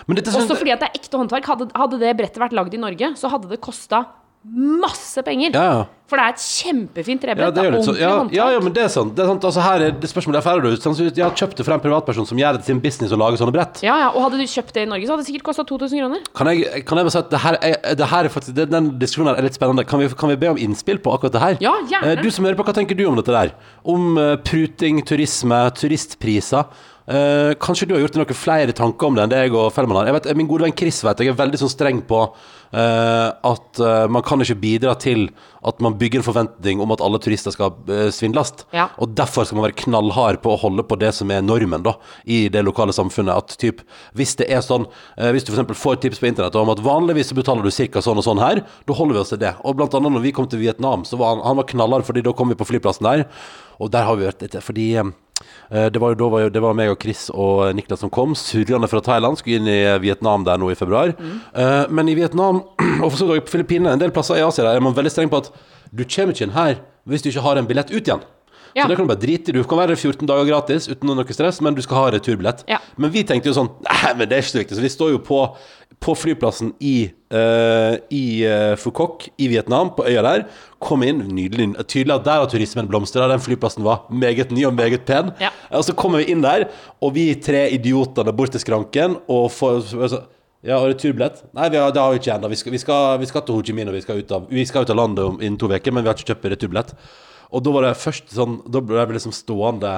[0.06, 1.44] Også fordi at det er ekte håndverk.
[1.48, 4.04] Hadde, hadde det brettet vært lagd i Norge, så hadde det kosta
[4.54, 5.50] masse penger.
[5.54, 5.84] Ja, ja.
[6.06, 7.56] For det er et kjempefint trebrett.
[7.58, 7.96] Ja, det så sånn.
[7.98, 9.16] Ja, ja, ja, men det er sant.
[9.16, 9.42] Det er sant.
[9.48, 12.26] Altså, her er det spørsmålet er du Sannsynligvis- Jeg har kjøpt det fra en privatperson
[12.28, 13.82] som gjør det til sin business å lage sånne brett.
[13.82, 15.98] ja, ja, Og hadde du kjøpt det i Norge, så hadde det sikkert kosta 2000
[15.98, 16.20] kroner.
[16.32, 18.70] Kan jeg, kan jeg bare si at det her er, det her er faktisk det,
[18.70, 19.84] Den diskusjonen her er litt spennende.
[19.84, 21.56] Kan vi, kan vi be om innspill på akkurat det her?
[21.60, 22.12] Ja, gjerne.
[22.18, 23.50] Eh, Du som hører på, hva tenker du om dette der?
[23.84, 26.66] Om eh, pruting, turisme, turistpriser?
[27.06, 29.70] Eh, kanskje du har gjort deg noen flere tanker om det enn det jeg og
[29.74, 30.08] Fellman har?
[30.10, 33.78] Jeg vet, min gode venn Chris vet jeg er veldig sånn streng på uh, at
[33.78, 35.28] uh, man kan ikke bidra til
[35.66, 38.50] at man bygger en forventning om at alle turister skal uh, svindles.
[38.74, 38.88] Ja.
[38.98, 41.94] Og derfor skal man være knallhard på å holde på det som er normen da,
[42.26, 43.38] i det lokale samfunnet.
[43.38, 43.84] At typ,
[44.18, 47.30] hvis det er sånn, hvis du for eksempel får tips på internett om at vanligvis
[47.30, 49.54] så betaler du cirka sånn og sånn her, da holder vi oss til det.
[49.62, 52.26] Og blant annet når vi kom til Vietnam, så var han, han var knallhard, fordi
[52.26, 53.28] da kom vi på flyplassen der,
[53.78, 54.90] og der har vi vært litt, fordi
[55.68, 58.34] det var jo da var jo, det var meg og Chris og Niklas som kom,
[58.38, 61.12] surrende fra Thailand, skulle inn i Vietnam der nå i februar.
[61.16, 62.62] Eh, men i Vietnam,
[63.02, 65.12] og for så vidt på Filippinene, en del plasser i Asia der, er man veldig
[65.12, 65.50] streng på at
[65.92, 68.24] du kommer ikke inn her hvis du ikke har en billett ut igjen.
[68.76, 68.84] Ja.
[68.84, 69.54] Så det kan du bare drite i.
[69.56, 72.66] Du kan være 14 dager gratis uten noe stress, men du skal ha returbillett.
[72.68, 72.76] Ja.
[73.00, 74.76] Men vi tenkte jo sånn Nei, men det er ikke så viktig.
[74.76, 75.38] Så vi står jo på,
[76.02, 80.44] på flyplassen i, uh, i uh, Fukok i Vietnam, på øya der.
[80.82, 81.72] Kom inn, nydelig.
[81.88, 83.28] Tydelig at der har turismen blomstra.
[83.32, 85.32] Den flyplassen var meget ny og meget pen.
[85.42, 85.50] Ja.
[85.70, 86.68] Og så kommer vi inn der,
[87.00, 90.24] og vi tre idiotene bort til skranken og får altså,
[90.66, 91.44] ja, og returbillett?
[91.54, 92.50] Nei, vi har, det har vi ikke ennå.
[92.50, 94.86] Vi, vi, vi skal til Ho Chi Minh og vi skal ut av, vi skal
[94.86, 96.94] ut av landet om, innen to uker, men vi har ikke kjøpt returbillett.
[97.54, 99.92] Og da var det først sånn Da ble jeg liksom stående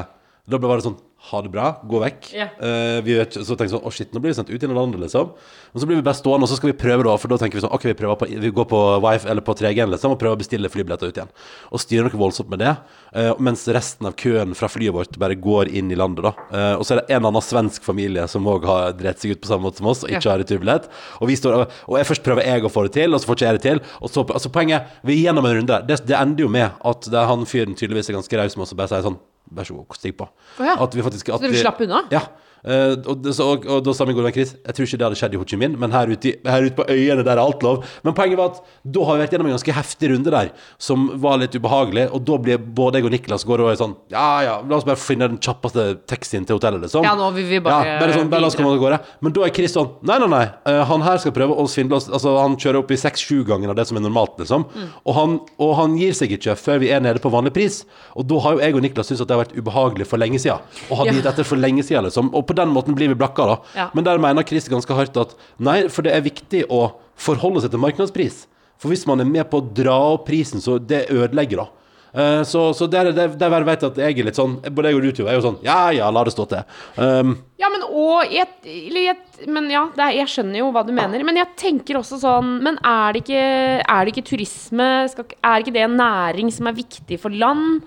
[0.49, 0.97] Da ble det sånn
[1.29, 2.29] Ha det bra, gå vekk.
[2.31, 2.51] Yeah.
[2.63, 4.69] Uh, vi vet, så tenker vi sånn Å, shit, nå blir vi sendt ut i
[4.71, 5.33] landet, liksom.
[5.75, 7.17] Og så blir vi bare stående, og så skal vi prøve, da.
[7.21, 9.91] For da tenker vi sånn Ok, vi, på, vi går på Wife eller på 3G-en,
[9.93, 11.33] liksom, og prøver å bestille flybilletter ut igjen.
[11.75, 12.77] Og styrer noe voldsomt med det.
[13.11, 16.33] Uh, mens resten av køen fra flyet vårt bare går inn i landet, da.
[16.55, 19.43] Uh, og så er det en annen svensk familie som òg har drept seg ut
[19.43, 20.33] på samme måte som oss, og ikke yeah.
[20.33, 20.87] har returbillett.
[21.19, 23.33] Og vi står og, og jeg først prøver jeg å få det til, og så
[23.33, 23.83] får ikke jeg det til.
[23.99, 25.83] Og så, altså poenget Vi er gjennom en runde.
[25.91, 28.65] Det, det ender jo med at det er han fyren tydeligvis er ganske raus med
[28.65, 29.19] oss og bare sier sånn
[29.51, 30.29] Vær så god, stig på.
[30.59, 30.75] Oh, ja.
[30.83, 32.03] At vi faktisk at Så dere slapp unna?
[32.13, 32.21] Ja.
[32.65, 34.99] Eh, og, det- så, og, og da sa min gode venn Chris Jeg tror ikke
[34.99, 37.37] det hadde skjedd i Ho Chi Minh, men her ute, her ute på øyene der
[37.37, 37.85] er alt lov.
[38.05, 40.51] Men poenget var at da har vi vært gjennom en ganske heftig runde der,
[40.83, 42.09] som var litt ubehagelig.
[42.13, 44.87] Og da blir både jeg og Niklas går og er sånn Ja ja, la oss
[44.89, 47.05] bare finne den kjappeste taxien til hotellet, liksom.
[47.07, 49.01] Ja, nå vil vi bare ja, bare sånn, bare la oss komme oss av gårde.
[49.23, 50.45] Men da er Chris sånn Nei, nei, nei.
[50.69, 52.07] Uh, han her skal prøve å svindle oss.
[52.11, 54.65] Altså, han kjører opp i seks-sju ganger av det som er normalt, liksom.
[54.75, 54.89] Mm.
[55.05, 57.81] Og, han, og han gir seg ikke før vi er nede på vanlig pris.
[58.19, 60.41] Og da har jo jeg og Niklas syntes at det har vært ubehagelig for lenge
[60.43, 60.65] siden.
[60.89, 61.17] Og hadde Ja.
[61.19, 62.31] gitt etter for lenge siden, liksom.
[62.35, 63.57] Og på den måten blir vi blakka, da.
[63.77, 63.89] Ja.
[63.97, 66.87] Men der mener Chris ganske hardt at nei, for det er viktig å
[67.19, 68.47] forholde seg til markedspris.
[68.79, 71.79] For hvis man er med på å dra opp prisen, så det ødelegger, da.
[72.13, 74.97] Eh, så, så der, der, der vet jeg at jeg er litt sånn Både jeg
[74.97, 76.63] og du er jo sånn Ja ja, la det stå til.
[76.97, 79.17] Um, Ja, men og jeg, jeg,
[79.51, 81.21] Men ja, det er, jeg skjønner jo hva du mener.
[81.27, 83.45] Men jeg tenker også sånn Men er det ikke,
[83.85, 87.83] er det ikke turisme skal, Er ikke det en næring som er viktig for land?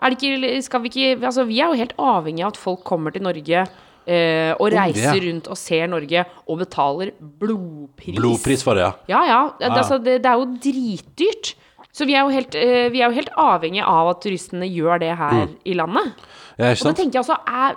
[0.00, 2.80] Er det ikke Skal vi ikke Altså, vi er jo helt avhengig av at folk
[2.88, 3.66] kommer til Norge.
[4.06, 8.16] Eh, og reiser rundt og ser Norge og betaler blodpris.
[8.16, 8.92] blodpris for det, ja.
[9.08, 9.40] Ja, ja.
[9.58, 9.76] Det, Ja.
[9.82, 11.54] altså, det, det er jo dritdyrt.
[11.96, 15.00] Så vi er jo helt, eh, vi er jo helt avhengig av at turistene gjør
[15.00, 16.12] det her i landet.
[16.58, 16.96] ja ikke Og da sant?
[16.98, 17.76] tenker jeg altså er,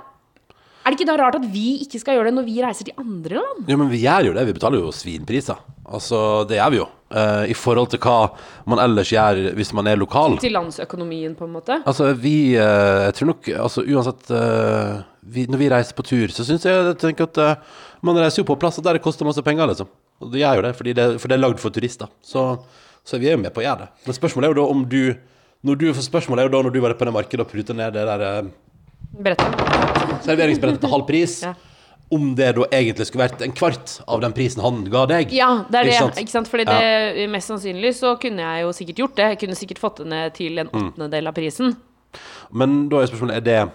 [0.86, 2.94] er det ikke da rart at vi ikke skal gjøre det når vi reiser til
[3.00, 3.66] andre land?
[3.70, 4.46] Jo, men vi gjør jo det.
[4.48, 5.58] Vi betaler jo svinpriser.
[5.88, 6.88] Altså, det gjør vi jo.
[7.10, 8.30] Eh, I forhold til hva
[8.70, 10.38] man ellers gjør hvis man er lokal.
[10.42, 11.80] Til landsøkonomien, på en måte?
[11.90, 16.30] Altså, vi uh, Jeg tror nok Altså, uansett uh, vi, Når vi reiser på tur,
[16.34, 17.66] så syns jeg, jeg tenker at
[18.06, 19.90] man reiser jo på plasser der det koster masse penger, liksom.
[20.24, 22.08] Og det gjør jo det, fordi det, for det er lagd for turister.
[22.24, 22.44] Så,
[23.04, 23.90] så vi er jo med på å gjøre det.
[24.06, 25.02] Men spørsmålet er jo da om du
[25.68, 27.76] når du, for Spørsmålet er jo da når du var på det markedet og pruta
[27.76, 28.48] ned det der
[29.20, 29.64] Brettet.
[30.24, 31.54] serveringsbrettet til halv pris, Ja.
[32.12, 35.32] Om det da egentlig skulle vært en kvart av den prisen han ga deg.
[35.36, 35.94] Ja, det er det.
[35.94, 36.32] Ikke Ikke sant?
[36.32, 36.48] sant?
[36.50, 39.28] Fordi det, mest sannsynlig så kunne jeg jo sikkert gjort det.
[39.36, 40.88] Jeg kunne sikkert fått det ned til en Mm.
[40.94, 41.76] åttendedel av prisen.
[42.52, 43.72] Men da er spørsmålet Er det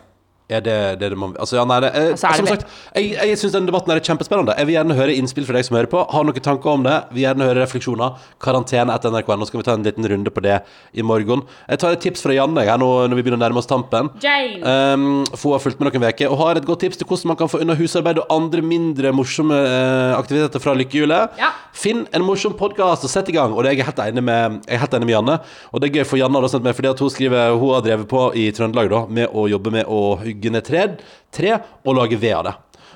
[0.52, 3.38] er det det man Altså, ja, nei, det, eh, Altså, er Som sagt, jeg, jeg
[3.40, 4.56] syns denne debatten er kjempespennende.
[4.58, 6.02] Jeg vil gjerne høre innspill fra deg som hører på.
[6.12, 6.96] Har noen tanker om det?
[7.14, 8.18] Vil gjerne høre refleksjoner.
[8.44, 9.30] Karantene etter NRK.
[9.40, 10.58] Nå skal vi ta en liten runde på det
[10.92, 11.46] i morgen.
[11.68, 14.10] Jeg tar et tips fra Janne her nå når vi begynner å nærme oss tampen.
[14.20, 17.32] Um, for hun har fulgt med noen uker og har et godt tips til hvordan
[17.32, 21.40] man kan få unna husarbeid og andre mindre morsomme uh, aktiviteter fra lykkehjulet.
[21.40, 21.54] Ja.
[21.74, 23.56] Finn en morsom podkast og sett i gang.
[23.56, 25.38] Og det er jeg helt enig med, jeg er helt enig med Janne.
[25.72, 28.20] Og det er gøy for Janne for fordi at hun skriver Hun har drevet på
[28.36, 30.00] i Trøndelag da med å jobbe med å
[30.34, 30.86] hugge ned tre,
[31.32, 31.56] tre
[31.86, 32.54] og lage ved av det.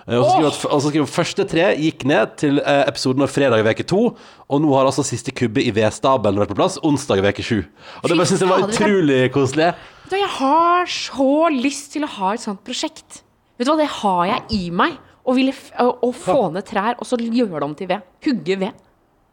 [0.08, 3.22] Eh, Og så skriver, at, og så skriver første tre gikk ned til eh, episoden
[3.26, 4.14] av fredag i veke to,
[4.48, 7.58] og nå har altså siste kubbe i vedstabelen vært på plass onsdag i veke sju.
[8.02, 9.72] Og det bare synes jeg var det utrolig koselig.
[10.08, 13.22] Vet du hva, Jeg har så lyst til å ha et sånt prosjekt.
[13.60, 14.96] Vet du hva, det har jeg i meg.
[15.28, 15.52] Å ville
[15.84, 18.06] å, få ned trær og så gjøre dem til ved.
[18.24, 18.78] Hugge ved.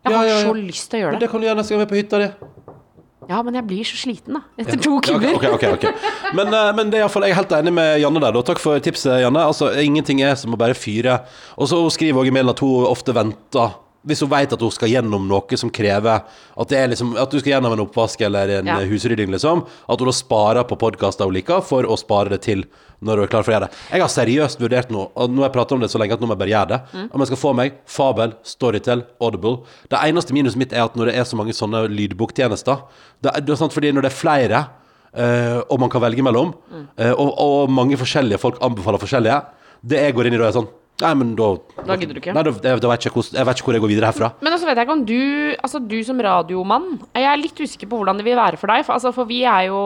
[0.04, 0.42] Jeg har ja, ja.
[0.44, 1.24] så lyst til å gjøre Men det.
[1.24, 2.28] det kan du gjøre neste gang vi er på hytta di.
[3.30, 4.42] Ja, men jeg blir så sliten, da.
[4.62, 5.36] Etter to Ja, kubber.
[5.36, 6.36] ok, ok, ok, ok.
[6.38, 8.32] Men, eh, men det er iallfall, jeg er helt enig med Janne der.
[8.32, 8.42] Da.
[8.42, 9.46] takk for tipset, Janne.
[9.46, 11.20] Altså, Ingenting er som å bare fyre.
[11.58, 13.74] Og så skriver hun i mailen at hun ofte venter
[14.06, 17.40] hvis hun vet at hun skal gjennom noe som krever at, det liksom, at du
[17.40, 18.80] skal gjennom en oppvask eller en Ja.
[18.80, 22.42] eh, husrydding, liksom, at hun da sparer på podkaster hun liker, for å spare det
[22.42, 22.64] til
[23.02, 23.76] når hun er klar for å gjøre det.
[23.92, 26.22] Jeg har seriøst vurdert nå, og nå har jeg pratet om det så lenge at
[26.22, 27.10] nå må jeg bare gjøre det, Mm.
[27.14, 29.58] om jeg skal få meg Fabel, Storytel, Audible.
[29.90, 32.82] Det eneste minuset mitt er at når det er så mange sånne lydboktjenester,
[33.22, 34.68] det det er sant, fordi når det er flere,
[35.14, 36.88] eh, og man kan velge mellom, Mm.
[36.98, 39.46] eh, og, og mange forskjellige folk anbefaler forskjellige,
[39.86, 40.68] det jeg går inn i da er sånn,
[41.04, 41.50] nei, men da...
[41.88, 42.36] Da gidder du ikke.
[42.36, 44.30] Nei, da, da, vet jeg, hvordan, jeg vet ikke hvor jeg går videre herfra.
[44.46, 45.20] Men også vet jeg ikke om du
[45.56, 48.86] Altså du som radiomann Jeg er litt usikker på hvordan det vil være for deg.
[48.88, 49.82] For, altså, for vi er jo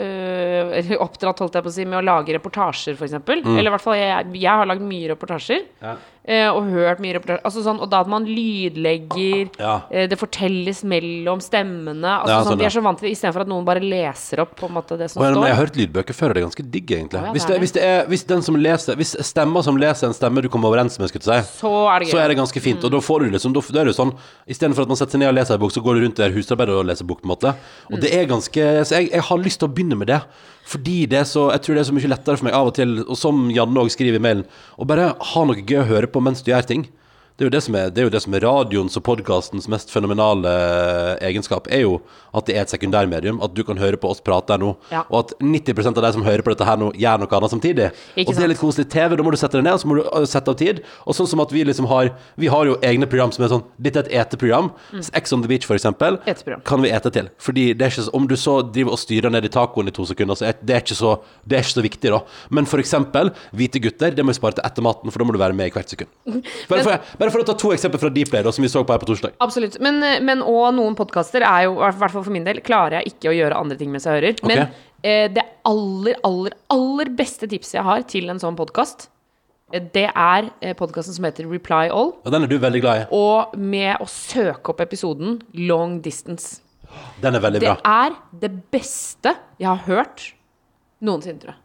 [0.00, 3.12] øh, oppdratt holdt jeg på å si, med å lage reportasjer, f.eks.
[3.12, 5.64] eksempel Eller i hvert fall jeg, jeg har lagd mye reportasjer.
[5.70, 5.86] Mm.
[5.86, 5.96] Ja.
[6.28, 7.42] Øh, og hørt mye reportasjer.
[7.44, 9.82] Altså sånn, og da at man lydlegger Ja.
[9.92, 12.04] øh, Det fortelles mellom stemmene.
[12.04, 14.40] Altså, Ja, sånn, sånn, vi er så vant til det istedenfor at noen bare leser
[14.40, 16.34] opp på en måte det som Og jeg, Men jeg har hørt lydbøker før, og
[16.34, 17.22] det er ganske digg, egentlig.
[17.22, 20.14] Ja, hvis, det hvis, det er, hvis den som leser Hvis stemmer som leser en
[20.14, 22.60] stemme du kommer overens med, skulle jeg si, Så er det så er det ganske
[22.60, 22.82] fint.
[22.84, 24.14] Og da får du liksom Da, da er det sånn
[24.48, 26.30] Istedenfor at man setter seg ned og leser en bok, så går du rundt der
[26.30, 27.54] husarbeidet og leser bok, på en måte.
[27.92, 30.20] Og det er ganske Så jeg, jeg har lyst til å begynne med det.
[30.64, 32.76] Fordi det er så Jeg tror det er så mye lettere for meg av og
[32.78, 34.46] til, og som Janne òg skriver i mailen,
[34.80, 36.86] å bare ha noe gøy å høre på mens du gjør ting.
[37.34, 39.88] Det er, jo det, som er, det er det som er radioens og podkastens mest
[39.90, 41.96] fenomenale eh, egenskap, er jo
[42.30, 43.40] at det er et sekundærmedium.
[43.42, 45.00] At du kan høre på oss prate her nå, Ja.
[45.10, 47.88] og at 90% av de som hører på dette her nå, gjør noe annet samtidig.
[48.14, 49.16] Ikke og det er litt koselig TV.
[49.18, 50.78] Da må du sette deg ned, og så må du øh, sette av tid.
[51.10, 53.64] Og sånn som at vi liksom har Vi har jo egne program som er sånn
[53.82, 54.70] Dette er et eteprogram.
[55.18, 56.62] Ex on the beach, for eksempel, Eteprogram.
[56.70, 57.32] kan vi ete til.
[57.42, 59.96] Fordi det er ikke så, Om du så driver og styrer ned i tacoen i
[59.98, 62.22] to sekunder, så er det er ikke så, det er ikke så viktig, da.
[62.54, 65.34] Men for eksempel hvite gutter, det må vi spare til etter maten, for da må
[65.34, 66.14] du være med i hvert sekund.
[66.70, 69.00] Bare for, bare for å ta to eksempler fra Dplay, som vi så på her
[69.02, 69.34] på torsdag.
[69.44, 69.80] Absolutt.
[69.84, 73.14] Men, men og noen podkaster er jo, i hvert fall for min del, klarer jeg
[73.16, 74.38] ikke å gjøre andre ting mens jeg hører.
[74.46, 74.66] Men
[75.02, 79.08] eh, det aller, aller, aller beste tipset jeg har til en sånn podkast,
[79.74, 82.12] det er eh, podkasten som heter Reply All.
[82.22, 83.06] Og den er du veldig glad i.
[83.16, 86.60] Og med å søke opp episoden Long Distance.
[87.24, 87.80] Den er veldig Det bra.
[88.06, 88.14] er
[88.44, 90.28] det beste jeg har hørt
[91.02, 91.60] noensinne, tror jeg.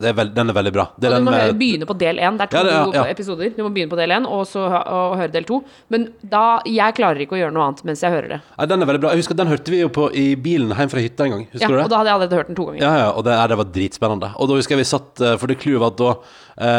[0.00, 0.84] Det er veld, den er veldig bra.
[0.96, 2.38] Det er du den må med, begynne på del én.
[2.40, 3.02] Det er to Ja, det ja.
[3.12, 3.50] episoder.
[3.52, 5.58] Du må begynne på del én, og så og høre del to.
[5.92, 8.38] Men da Jeg klarer ikke å gjøre noe annet mens jeg hører det.
[8.56, 9.10] Ja, den er veldig bra.
[9.12, 11.44] Jeg husker Den hørte vi jo på i bilen hjem fra hytta en gang.
[11.52, 11.84] Husker Ja, du det?
[11.84, 12.80] og da hadde jeg allerede hørt den to ganger.
[12.80, 14.32] Ja, ja, og det, det var dritspennende.
[14.40, 16.10] Og da husker jeg vi satt eh, For det clouet var at da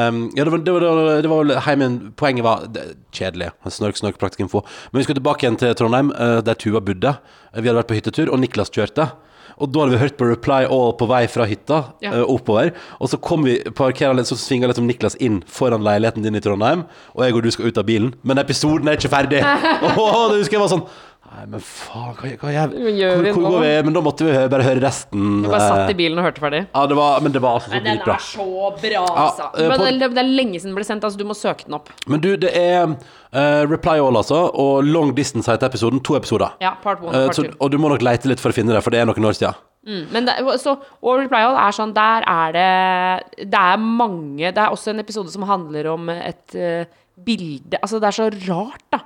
[0.09, 2.65] um, Ja, det var, det var, det var heimen Poenget var
[3.13, 3.51] Kjedelig.
[3.69, 4.63] Snork, snork, praktisk info.
[4.91, 7.15] Men vi skulle tilbake igjen til Trondheim, eh, der Tuva bodde.
[7.53, 9.11] Vi hadde vært på hyttetur, og Niklas kjørte.
[9.59, 12.13] Og da hadde vi hørt på Reply All på vei fra hytta Ja.
[12.21, 12.71] uh, oppover.
[12.99, 16.41] Og så kom vi parkerer litt, så svinga liksom Niklas inn foran leiligheten din i
[16.43, 16.85] Trondheim,
[17.15, 18.13] og jeg og du skal ut av bilen.
[18.23, 19.41] Men episoden er ikke ferdig!
[19.97, 20.85] Åh, det husker jeg var sånn
[21.31, 23.69] Nei, men faen, hva, hva gjør vi hvor, hvor går vi?
[23.87, 25.21] Men da måtte vi bare høre resten.
[25.45, 26.59] Vi bare satt eh, i bilen og hørte ferdig.
[26.73, 28.17] ja, det var, men det var altså så Men den bra.
[28.17, 28.47] er så
[28.81, 29.47] bra, altså.
[29.55, 31.21] eh, Men det, det er lenge siden den ble sendt, altså.
[31.21, 31.87] Du må søke den opp.
[32.11, 36.03] Men du, det er uh, Reply All, altså, og Long Distance heter episoden.
[36.03, 36.57] To episoder.
[36.59, 38.75] Ja, part one part part så, og du må nok leite litt for å finne
[38.75, 39.55] det, for det er noen år siden.
[39.87, 44.51] Mm, men det, så, og Reply All er sånn Der er det Det er mange
[44.53, 46.83] Det er også en episode som handler om et uh,
[47.17, 48.99] bilde Altså, det er så rart, da.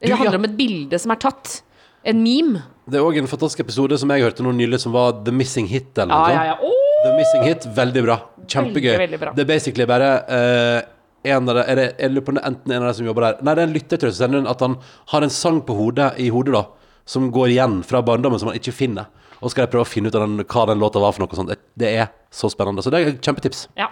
[0.00, 0.18] Det Du, ja.
[0.18, 1.60] handler om et bilde som er tatt.
[2.06, 2.62] En meme.
[2.86, 5.66] Det er òg en fantastisk episode som jeg hørte noe nylig, som var The Missing
[5.70, 5.90] Hit.
[5.98, 6.58] Eller noe ja, ja.
[6.62, 7.00] Oh!
[7.02, 8.16] The Missing Hit, veldig bra.
[8.46, 8.92] Kjempegøy.
[8.92, 9.32] Veldig, veldig bra.
[9.34, 10.78] Det er basically bare uh,
[11.26, 13.42] en av de, er det, jeg lurer på enten en av de som jobber der
[13.42, 14.76] Nei, det er en lytter som sender inn at han
[15.12, 16.62] har en sang på hodet, i hodet, da,
[17.10, 19.10] som går igjen fra barndommen, som han ikke finner.
[19.42, 21.50] Og skal jeg prøve å finne ut den, hva den låta var for noe sånt.
[21.52, 22.86] Det, det er så spennende.
[22.86, 23.66] Så det er et kjempetips.
[23.78, 23.90] Ja.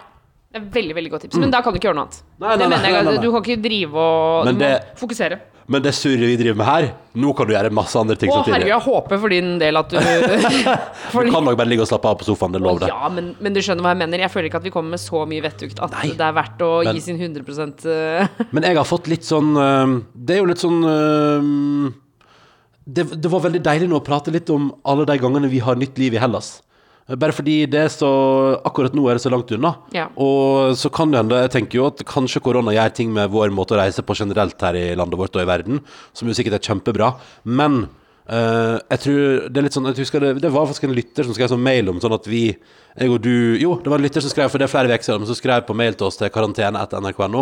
[0.55, 1.37] Det er veldig veldig godt tips.
[1.43, 2.21] Men da kan du ikke gjøre noe annet.
[2.23, 2.39] Mm.
[2.39, 3.23] Nei, nei, det nei, mener jeg, nei, nei, nei.
[3.25, 5.39] Du kan ikke drive og Du må det- fokusere.
[5.65, 6.85] Men det surret vi driver med her,
[7.17, 8.53] nå kan du gjøre masse andre ting Å, samtidig.
[8.53, 9.97] herregud, jeg håper for din del at du
[11.25, 12.91] Du kan nok bare ligge og slappe av på sofaen, det lover det.
[12.93, 14.21] Ja, men, men du skjønner hva jeg mener.
[14.27, 16.11] Jeg føler ikke at vi kommer med så mye vettugt at Nei.
[16.13, 19.55] det er verdt å Men- gi sin 100 eh, Men jeg har fått litt sånn
[19.57, 21.93] øhm, Det er jo litt sånn øhm,
[22.85, 25.79] det, det var veldig deilig nå å prate litt om alle de gangene vi har
[25.81, 26.59] nytt liv i Hellas.
[27.05, 28.07] Bare fordi det er så
[28.65, 29.75] Akkurat nå er det så langt unna.
[29.93, 30.07] Ja.
[30.17, 33.53] Og så kan det hende Jeg tenker jo at kanskje korona gjør ting med vår
[33.53, 35.83] måte å reise på generelt her i landet vårt og i verden,
[36.17, 37.11] som jo sikkert er kjempebra.
[37.45, 37.85] Men
[38.25, 41.27] uh, jeg tror det er litt sånn jeg husker det, det var faktisk en lytter
[41.27, 42.47] som skrev sånn mail om sånn at vi
[42.95, 45.03] jeg og du Jo, det var en lytter som skrev for det er flere uker
[45.03, 47.41] siden, men som skrev på mail til oss til karantene etter nrk.no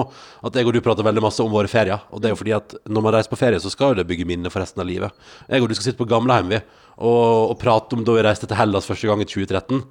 [0.50, 2.02] at jeg og du prater veldig masse om våre ferier.
[2.10, 4.08] Og det er jo fordi at når man reiser på ferie, så skal jo det
[4.10, 5.14] bygge minner for resten av livet.
[5.46, 6.62] Jeg og du skal sitte på gamlehjem, vi,
[6.98, 9.84] og, og prate om da vi reiste til Hellas første gang i 2013.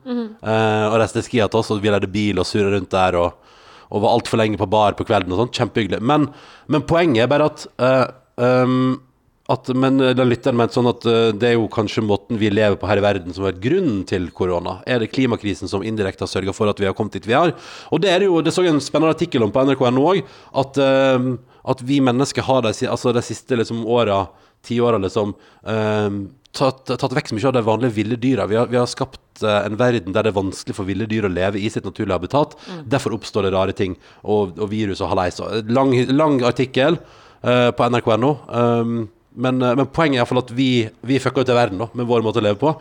[0.42, 3.18] eh, og reiste til Skiatos, og vi leide bil og surra rundt der.
[3.22, 3.50] og
[3.92, 5.50] og var altfor lenge på bar på kvelden og sånn.
[5.52, 5.98] Kjempehyggelig.
[6.00, 6.30] Men,
[6.72, 8.06] men poenget er bare at, eh,
[8.40, 8.94] um,
[9.52, 12.78] at Men den lytteren mente sånn at eh, det er jo kanskje måten vi lever
[12.80, 14.78] på her i verden som har vært grunnen til korona.
[14.86, 17.54] Er det klimakrisen som indirekte har sørga for at vi har kommet dit vi har?
[17.92, 20.22] Og det er jo, det så jeg en spennende artikkel om på nrk.no òg,
[20.62, 21.32] at, uh,
[21.68, 24.24] at vi mennesker har de, altså de siste liksom, åra,
[24.66, 26.22] tiåra, liksom uh,
[26.56, 28.46] tatt, tatt vekk så mye av de vanlige ville dyra.
[28.50, 31.26] Vi har, vi har skapt eh, en verden der det er vanskelig for ville dyr
[31.28, 32.56] å leve i sitt naturlige habitat.
[32.92, 35.40] Derfor oppstår det rare ting, og, og virus og haleis.
[35.72, 38.36] Lang, lang artikkel uh, på nrk.no.
[38.48, 39.02] Um,
[39.34, 42.08] men, eh, men poenget er iallfall at vi, vi fucka ut i verden da, med
[42.08, 42.74] vår måte å leve på.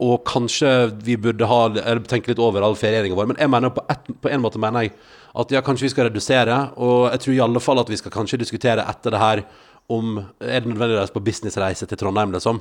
[0.00, 0.68] Og kanskje
[1.04, 3.32] vi burde ha, eller tenke litt over all ferieringa vår.
[3.32, 4.94] Men jeg mener på, et, på en måte mener jeg
[5.40, 6.60] at ja, kanskje vi skal redusere.
[6.80, 9.44] Og jeg tror i alle fall at vi skal kanskje diskutere etter det her
[9.90, 12.60] om Er det nødvendig å reise på businessreise til Trondheim, liksom?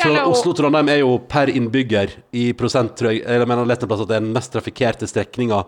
[0.00, 3.98] Ja, Oslo-Trondheim er jo per innbygger i prosent, tror jeg, eller jeg mener at det
[4.00, 5.58] er den mest trafikkerte strekninga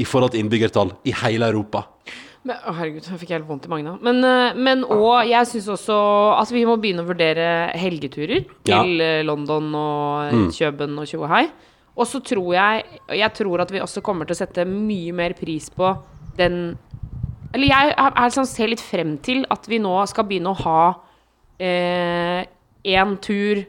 [0.00, 1.84] i forhold til innbyggertall i hele Europa.
[2.44, 3.94] Men, å herregud, jeg fikk helt vondt i magen.
[4.04, 5.96] Men, eh, men og jeg syns også
[6.34, 7.46] Altså, vi må begynne å vurdere
[7.80, 9.22] helgeturer til ja.
[9.24, 10.50] London og mm.
[10.52, 11.46] Kjøben og tjohei.
[11.94, 15.36] Og så tror jeg Jeg tror at vi også kommer til å sette mye mer
[15.38, 15.92] pris på
[16.36, 16.74] den
[17.54, 20.80] Eller jeg er, sånn, ser litt frem til at vi nå skal begynne å ha
[21.64, 23.60] én tur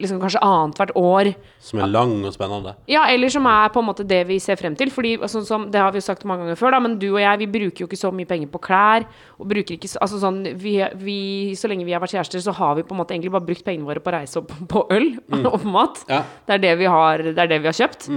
[0.00, 1.32] liksom kanskje annethvert år.
[1.62, 2.74] Som er lang og spennende.
[2.90, 4.92] Ja, eller som er på en måte det vi ser frem til.
[4.92, 7.20] Fordi, sånn som, Det har vi jo sagt mange ganger før, da, men du og
[7.22, 9.06] jeg vi bruker jo ikke så mye penger på klær.
[9.38, 11.18] Og bruker ikke, altså sånn, vi, vi,
[11.58, 13.64] Så lenge vi har vært kjærester, så har vi på en måte egentlig bare brukt
[13.64, 16.02] pengene våre på reise og på, øl øl og på mat.
[16.08, 16.24] Ja.
[16.46, 18.10] Det, er det, vi har, det er det vi har kjøpt.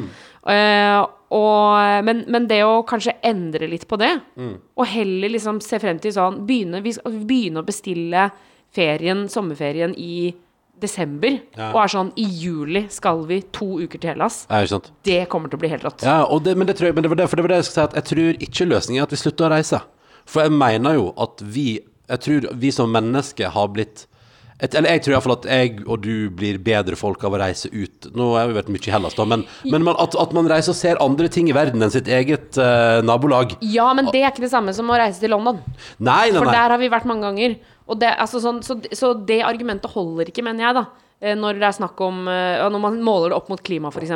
[0.46, 1.04] Eh,
[1.36, 4.12] og, men, men det å kanskje endre litt på det,
[4.78, 8.28] og heller liksom se frem til sånn Begynne, vi skal begynne å bestille
[8.76, 10.36] ferien, sommerferien i
[10.82, 11.72] desember, Ja.
[11.72, 14.46] og er sånn I juli skal vi to uker til Hellas.
[14.50, 14.80] Ja.
[15.04, 16.04] Det kommer til å bli helt rått.
[16.04, 17.88] Ja, og det, men, det jeg, men det var det, det var det jeg skulle
[17.88, 19.82] si, at jeg tror ikke løsningen er at vi slutter å reise.
[20.26, 24.06] For jeg mener jo at vi Jeg tror vi som mennesker har blitt
[24.62, 27.68] et, Eller jeg tror iallfall at jeg og du blir bedre folk av å reise
[27.74, 28.08] ut.
[28.16, 30.72] Nå har vi vært mye i Hellas, da, men, men man, at, at man reiser
[30.72, 33.58] og ser andre ting i verden enn sitt eget uh, nabolag.
[33.60, 35.60] Ja, men det er ikke det samme som å reise til London.
[36.00, 37.58] Nei, nei, For der har vi vært mange ganger.
[37.88, 40.86] Det, altså sånn, så, så det argumentet holder ikke, mener jeg, da.
[41.22, 44.10] Eh, Når det er snakk om eh, Når man måler det opp mot klima, f.eks.,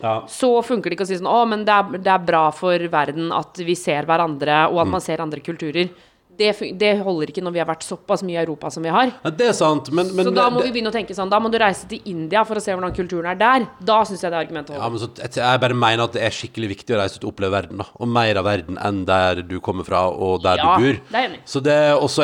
[0.00, 0.14] Ja.
[0.26, 2.78] så funker det ikke å si sånn Å, men det er, det er bra for
[2.90, 4.90] verden at vi ser hverandre, og at Mm.
[4.96, 5.90] man ser andre kulturer.
[6.40, 9.12] Det, det holder ikke når vi har vært såpass mye i Europa som vi har.
[9.24, 11.30] Ja, det er sant, men, men så da må det, vi begynne å tenke sånn
[11.32, 13.66] Da må du reise til India for å se hvordan kulturen er der.
[13.84, 16.72] Da syns jeg det argumentet Ja, men så, jeg, bare mener at det er skikkelig
[16.76, 17.82] viktig å reise ut og oppleve verden.
[17.82, 21.00] da Og mer av verden enn der du kommer fra, og der Ja, du bor.
[21.10, 21.42] det er enig.
[21.44, 21.76] Så det,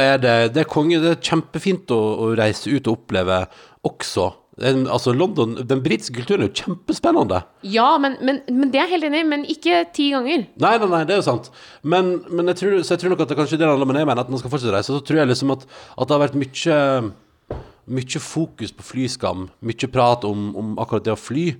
[0.07, 3.45] er det Det er konge, det er kjempefint å, å reise ut og oppleve
[3.87, 4.31] også.
[4.57, 7.43] En, altså London, Den britiske kulturen er jo kjempespennende.
[7.69, 9.29] Ja, men, men, men det er jeg helt enig i.
[9.29, 10.47] Men ikke ti ganger.
[10.63, 11.51] Nei, nei, nei, det er jo sant.
[11.85, 14.01] Men, men jeg, tror, så jeg tror nok at det kanskje det handler om Men
[14.01, 14.95] jeg mener at man skal fortsette å reise.
[14.95, 16.83] Så tror jeg liksom at, at det har vært mye
[17.87, 19.45] Mye fokus på flyskam.
[19.63, 21.51] Mye prat om, om akkurat det å fly.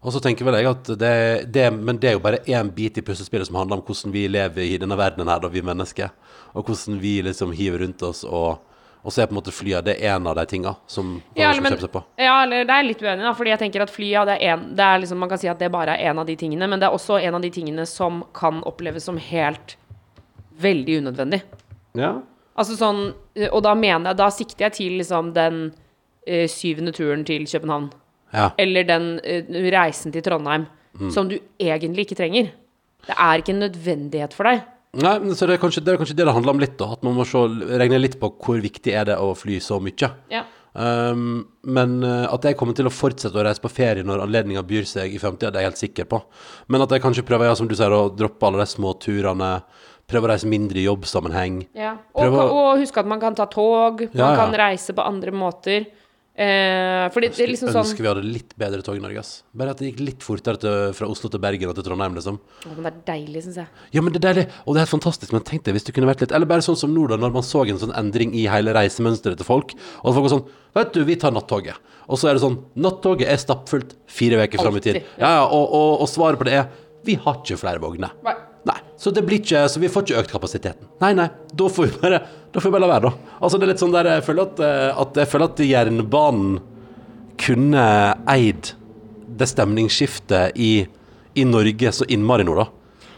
[0.00, 1.14] Og så tenker vel jeg at det,
[1.54, 4.26] det Men det er jo bare én bit i puslespillet som handler om hvordan vi
[4.28, 6.10] lever i denne verdenen her, da, vi mennesker.
[6.56, 8.58] Og hvordan vi liksom hiver rundt oss og
[9.04, 11.22] og så er på en måte flyet Det er en av de tinga som man
[11.36, 12.02] Ja, skal kjøpe seg på.
[12.20, 13.32] ja, eller det er litt uenig, da.
[13.32, 15.58] Fordi jeg tenker at flyet det er en, det er liksom, Man kan si at
[15.58, 17.86] det bare er en av de tingene, men det er også en av de tingene
[17.86, 19.76] som kan oppleves som helt
[20.60, 21.40] veldig unødvendig.
[21.96, 22.12] Ja.
[22.60, 23.14] Altså sånn
[23.52, 25.60] Og da mener jeg Da sikter jeg til liksom den
[26.26, 27.90] eh, syvende turen til København.
[28.34, 28.50] ja.
[28.58, 29.42] Eller den eh,
[29.72, 30.66] reisen til Trondheim.
[31.10, 32.50] Som du egentlig ikke trenger.
[33.06, 34.60] Det er ikke en nødvendighet for deg.
[34.98, 36.88] Nei, men så det er, kanskje, det er kanskje det det handler om litt, da.
[36.96, 37.38] At man må se,
[37.78, 40.08] regne litt på hvor viktig er det å fly så mye.
[40.32, 40.42] Ja.
[40.74, 44.62] Um, men uh, at jeg kommer til å fortsette å reise på ferie når anledninga
[44.66, 46.20] byr seg i framtida, det er jeg helt sikker på.
[46.70, 49.52] Men at jeg kanskje prøver, ja, som du sier, å droppe alle de små turene.
[50.10, 51.60] Prøve å reise mindre i jobbsammenheng.
[51.78, 51.92] Ja.
[52.18, 54.38] Og, å- og huske at man kan ta tog, man Ja, ja.
[54.42, 55.86] kan reise på andre måter.
[56.40, 59.42] Eh, fordi det er liksom sånn Ønsker vi hadde litt bedre tog i Norge, ass.
[59.52, 62.38] Bare at det gikk litt fortere til, fra Oslo til Bergen og til Trondheim, liksom.
[62.40, 63.68] Å, men Det er deilig, syns jeg.
[63.92, 65.34] Ja, men det er deilig, og det er helt fantastisk.
[65.36, 67.36] Men tenk deg hvis det kunne vært litt Eller bare sånn som nå, da, når
[67.36, 69.76] man så en sånn endring i hele reisemønsteret til folk.
[70.00, 70.48] Og folk var sånn
[70.80, 71.76] Vet du, vi tar nattoget.
[72.08, 75.02] Og så er det sånn Nattoget er stappfullt fire uker fram i tid.
[75.20, 76.70] Ja, ja, og, og, og svaret på det er
[77.04, 78.16] Vi har ikke flere vogner.
[78.24, 78.36] Nei.
[79.00, 80.88] Så det blir ikke Så vi får ikke økt kapasiteten.
[81.00, 82.18] Nei, nei, da får vi bare
[82.52, 83.36] Da får vi bare la være, da.
[83.40, 86.58] Altså, det er litt sånn der Jeg føler at, eh, at jeg føler at jernbanen
[87.40, 87.84] kunne
[88.28, 88.74] eid
[89.40, 90.72] det stemningsskiftet i,
[91.40, 92.66] i Norge så innmari nå, da.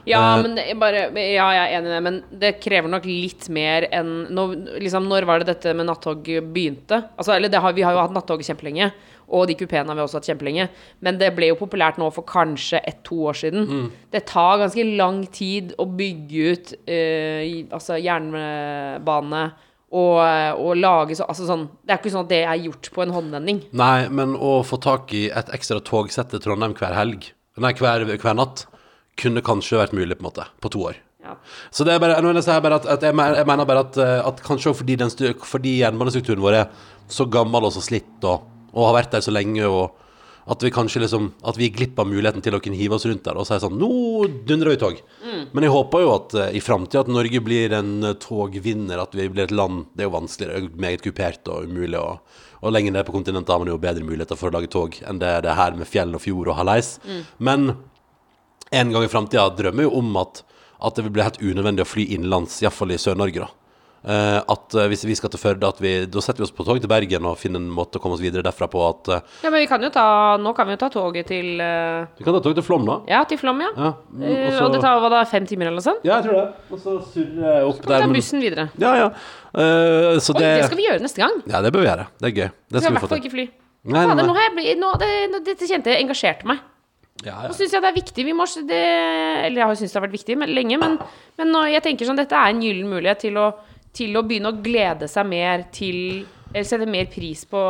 [0.08, 3.06] Ja, Eh, men er bare, ja, jeg er enig i det, men det krever nok
[3.08, 7.02] litt mer enn når, liksom, når var det dette med nattog begynte?
[7.16, 8.90] Altså, eller det har, Vi har jo hatt nattog kjempelenge,
[9.32, 10.68] og de kupeene har vi også hatt kjempelenge.
[11.00, 13.68] Men det ble jo populært nå for kanskje ett-to år siden.
[13.68, 13.90] Mm.
[14.12, 17.42] Det tar ganske lang tid å bygge ut uh,
[17.72, 19.44] altså jernbane
[19.92, 20.20] og,
[20.56, 23.12] og lage så, altså sånn Det er ikke sånn at det er gjort på en
[23.12, 23.58] håndvending.
[23.76, 27.28] Nei, men å få tak i et ekstra togsett til Trondheim hver helg,
[27.60, 28.64] nei, hver, hver natt,
[29.20, 31.00] kunne kanskje vært mulig, på en måte, på to år.
[31.22, 31.36] Ja.
[31.70, 34.42] Så det er bare, jeg mener bare at, at jeg, mener, bare at, eh, at
[34.42, 35.12] kanskje fordi, den,
[35.46, 39.34] fordi jernbanestrukturen vår er så gammel og så slitt og, og har vært der så
[39.34, 40.02] lenge, og
[40.50, 43.24] at vi kanskje liksom At vi glipp av muligheten til å kunne hive oss rundt
[43.26, 43.90] der og si sånn Nå
[44.48, 44.96] dundrer vi tog.
[45.54, 49.14] Men jeg håper jo at eh, i framtida at Norge blir en eh, togvinner, at
[49.14, 52.00] vi blir et land Det er jo vanskeligere, er meget kupert og umulig.
[52.00, 54.98] Og, og lenger ned på kontinentet har man jo bedre muligheter for å lage tog
[55.06, 56.96] enn det det er her med fjell og fjord og hallais.
[57.38, 57.74] Men
[58.72, 60.44] en gang i framtida drømmer jo om at,
[60.82, 63.44] at det vil bli helt unødvendig å fly innenlands, iallfall i Sør-Norge.
[63.44, 63.50] da.
[64.02, 66.64] Eh, at eh, hvis vi skal til Førde, at vi, da setter vi oss på
[66.66, 68.80] tog til Bergen og finner en måte å komme oss videre derfra på.
[68.82, 70.06] At eh, ja, men vi kan jo ta
[70.42, 72.96] Nå kan vi jo ta toget til eh, Vi kan ta tog til Flåm, da.
[73.12, 73.70] Ja, til Flåm, ja.
[73.76, 76.02] Ja, mm, også, og det tar hva da, fem timer eller noe sånt?
[76.02, 76.66] ja, jeg tror det.
[76.72, 78.02] Og så surre opp Så kan der.
[78.02, 78.66] ta men- bussen videre.
[78.82, 79.08] Ja, ja.
[79.52, 81.38] Uh, så Oi, det, det skal vi gjøre neste gang.
[81.46, 82.08] Ja, det bør vi gjøre.
[82.18, 82.48] Det er gøy.
[82.50, 83.46] Det Vi skal skal i hvert fall ikke fly.
[83.82, 86.62] Nei, nei, Fader, nå jeg nå, det, dette kjente jeg engasjerte meg.
[87.22, 87.48] Ja, ja.
[87.48, 88.26] Og syns jeg det er viktig.
[88.26, 88.82] Vi må, det,
[89.46, 90.98] eller jeg har syntes det har vært viktig men, lenge, men,
[91.40, 93.48] men jeg tenker sånn, dette er en gyllen mulighet til å,
[93.94, 97.60] til å begynne å glede seg mer til eller sette mer pris på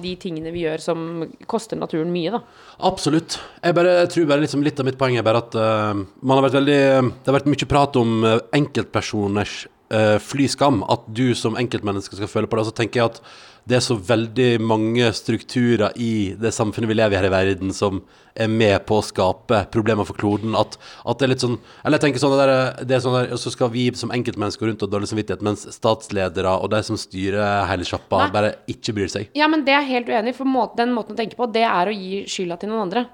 [0.00, 1.02] de tingene vi gjør som
[1.50, 2.40] koster naturen mye, da.
[2.88, 3.38] Absolutt.
[3.62, 6.38] Jeg, bare, jeg tror bare liksom litt av mitt poeng er bare at uh, man
[6.38, 9.54] har vært veldig Det har vært mye prat om eh, enkeltpersoners
[9.94, 10.82] uh, flyskam.
[10.90, 12.66] At du som enkeltmenneske skal føle på det.
[12.66, 13.22] Og så tenker jeg at
[13.68, 17.70] det er så veldig mange strukturer i det samfunnet vi lever i her i verden,
[17.74, 18.00] som
[18.34, 20.56] er med på å skape problemer for kloden.
[20.58, 20.74] At,
[21.06, 23.52] at det er litt sånn Eller jeg tenker sånn der, det er sånn der, Så
[23.52, 27.86] skal vi som enkeltmennesker rundt og dårlig samvittighet, mens statsledere og de som styrer hele
[27.86, 29.30] sjappa, bare ikke bryr seg.
[29.38, 31.50] Ja, men det er jeg helt uenig i, for må den måten å tenke på,
[31.52, 33.06] det er å gi skylda til noen andre.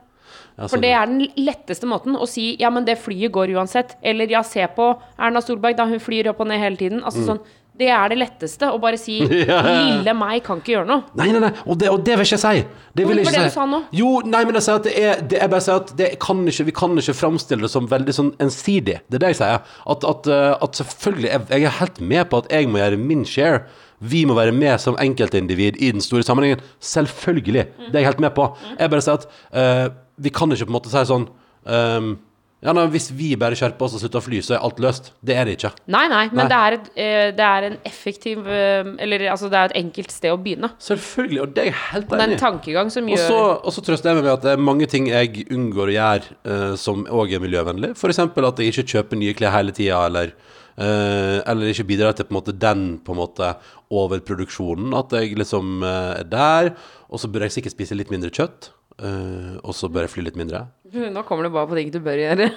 [0.59, 0.83] Ja, For sånn.
[0.83, 3.95] det er den letteste måten å si ja, men det flyet går uansett.
[4.03, 7.05] Eller ja, se på Erna Solberg da hun flyr opp og ned hele tiden.
[7.07, 7.43] Altså sånn,
[7.79, 8.69] Det er det letteste.
[8.75, 11.05] Å bare si lille meg kan ikke gjøre noe.
[11.19, 12.85] Nei, nei, nei, og det, og det vil ikke jeg si.
[12.99, 13.83] Det vil jeg ikke si.
[14.01, 16.41] Jo, nei, men jeg sier at det er det, Jeg bare sier at det kan
[16.53, 18.99] ikke, vi kan ikke framstille det som veldig sånn ensidig.
[19.07, 19.69] Det er det jeg sier.
[19.95, 23.01] At, at, eh, at selvfølgelig jeg, jeg er helt med på at jeg må gjøre
[23.03, 23.63] min share.
[23.99, 26.63] Vi må være med som enkeltindivid i den store sammenhengen.
[26.83, 27.67] Selvfølgelig.
[27.89, 28.51] Det er jeg helt med på.
[28.79, 29.87] Jeg bare sier at uh,
[30.19, 31.29] vi kan ikke på en måte si sånn
[31.71, 32.17] ehm,
[32.59, 35.13] ja, nei, Hvis vi bare skjerper oss og slutter å fly, så er alt løst.
[35.23, 35.71] Det er det ikke.
[35.95, 36.47] Nei, nei, men Nei.
[36.51, 40.15] Det, er et, eh, det er en effektiv eh, Eller altså, det er et enkelt
[40.15, 40.73] sted å begynne.
[40.83, 41.41] Selvfølgelig.
[41.45, 43.85] Og det er jeg helt Det er en tankegang som Og gjør så, og så
[43.87, 47.05] trøster jeg meg med at det er mange ting jeg unngår å gjøre eh, som
[47.07, 47.93] òg er miljøvennlig.
[47.95, 48.23] F.eks.
[48.27, 50.33] at jeg ikke kjøper nye klær hele tida, eller,
[50.75, 53.53] eh, eller ikke bidrar til på en måte den på en måte
[53.95, 54.99] overproduksjonen.
[54.99, 56.73] At jeg liksom er der.
[57.07, 58.73] Og så bør jeg sikkert spise litt mindre kjøtt.
[59.03, 60.67] Eh, og så bør jeg fly litt mindre.
[61.15, 62.51] Nå kommer det bare på ting du bør gjøre.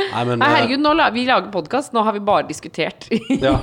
[0.00, 3.04] Nei, men Nei, eh, herregud, nå la, vi lager podkast, nå har vi bare diskutert.
[3.40, 3.56] Ja.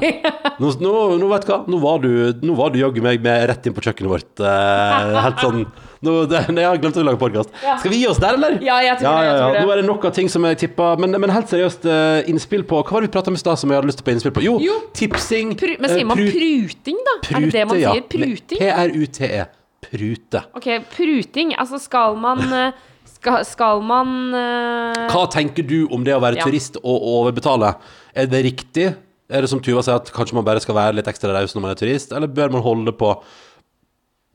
[0.61, 0.91] Nå, nå,
[1.21, 2.09] nå vet du hva, nå var du,
[2.45, 4.41] nå var du jaggu meg med rett inn på kjøkkenet vårt.
[4.41, 5.59] eh, helt sånn
[6.05, 7.53] nå, det, Jeg har glemt å lage podkast.
[7.81, 8.57] Skal vi gi oss der, eller?
[8.65, 9.63] Ja, jeg tror det, jeg tror det.
[9.65, 12.65] Nå er det nok av ting som jeg tippa Men, men helt seriøst, eh, innspill
[12.69, 14.17] på Hva var det vi prata om i stad som jeg hadde lyst til å
[14.17, 14.45] innspill på?
[14.45, 14.77] Jo, Jo.
[14.97, 15.55] tipsing.
[15.57, 17.17] Pru, men sier man pruting, da?
[17.33, 17.95] er det det man ja.
[17.97, 18.05] sier?
[18.13, 18.61] Pruting?
[18.61, 19.45] P-r-u-t-e.
[19.91, 20.43] Prute.
[20.57, 21.55] Ok, pruting.
[21.59, 22.85] Altså, skal man eh,
[23.17, 25.07] Skal, skal man uh...
[25.09, 26.45] Hva tenker du om det å være Ja.
[26.45, 27.73] turist og overbetale?
[28.13, 28.91] Er det riktig?
[29.27, 31.63] Er det som Tuva sier, at kanskje man bare skal være litt ekstra raus når
[31.65, 33.15] man er turist, eller bør man holde på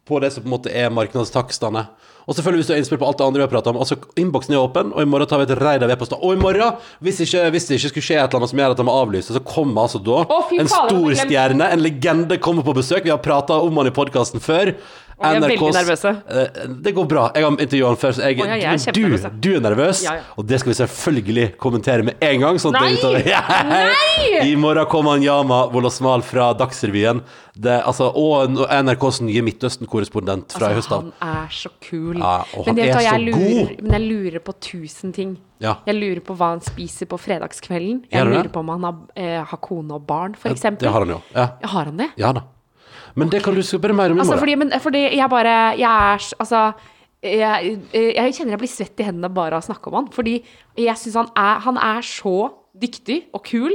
[0.03, 1.85] på det som på en måte er markedstakstene?
[2.27, 3.97] Og selvfølgelig hvis du har innspill på alt det andre vi har pratet om Altså,
[4.19, 6.19] innboksen er åpen, og i morgen tar vi et reid av e-poster.
[6.23, 8.75] Og i morgen, hvis, ikke, hvis det ikke skulle skje et eller annet som gjør
[8.75, 12.67] at de må avlyse, så kommer altså da Å, en stor stjerne, en legende, kommer
[12.67, 13.07] på besøk.
[13.07, 14.75] Vi har prata om han i podkasten før.
[15.19, 16.13] Vi er veldig nervøse.
[16.29, 17.25] Eh, Det går bra.
[17.35, 20.15] Jeg har intervjuet han før, så jeg, ja, jeg er du, du er nervøs, Ja,
[20.19, 20.23] ja.
[20.37, 22.59] og det skal vi selvfølgelig kommentere med en gang.
[22.63, 22.95] Sånn Nei!
[23.73, 24.51] Nei!
[24.51, 27.23] I morgen kommer han Yama Wolosmal fra Dagsrevyen.
[27.53, 31.05] Det, altså, og NRKs nye Midtøsten-korrespondent fra i høst av.
[31.05, 32.17] Altså, han er så kul.
[32.19, 33.83] Ja, og men, han er så lurer, god.
[33.83, 35.35] men jeg lurer på tusen ting.
[35.63, 35.77] Ja.
[35.87, 38.03] Jeg lurer på hva han spiser på fredagskvelden.
[38.11, 41.09] Jeg lurer på om han har, eh, har kone og barn, for Det har han
[41.15, 41.21] jo.
[41.37, 42.11] Ja, Har han det?
[42.17, 42.43] ja da.
[43.17, 44.43] Men det kan du spørre mer om i Altså, morgen.
[44.43, 46.73] fordi, men, fordi jeg bare Jeg er Altså
[47.23, 50.09] jeg, jeg kjenner jeg blir svett i hendene bare av å snakke om han.
[50.13, 50.39] Fordi
[50.79, 53.75] jeg syns han Han er så dyktig og kul.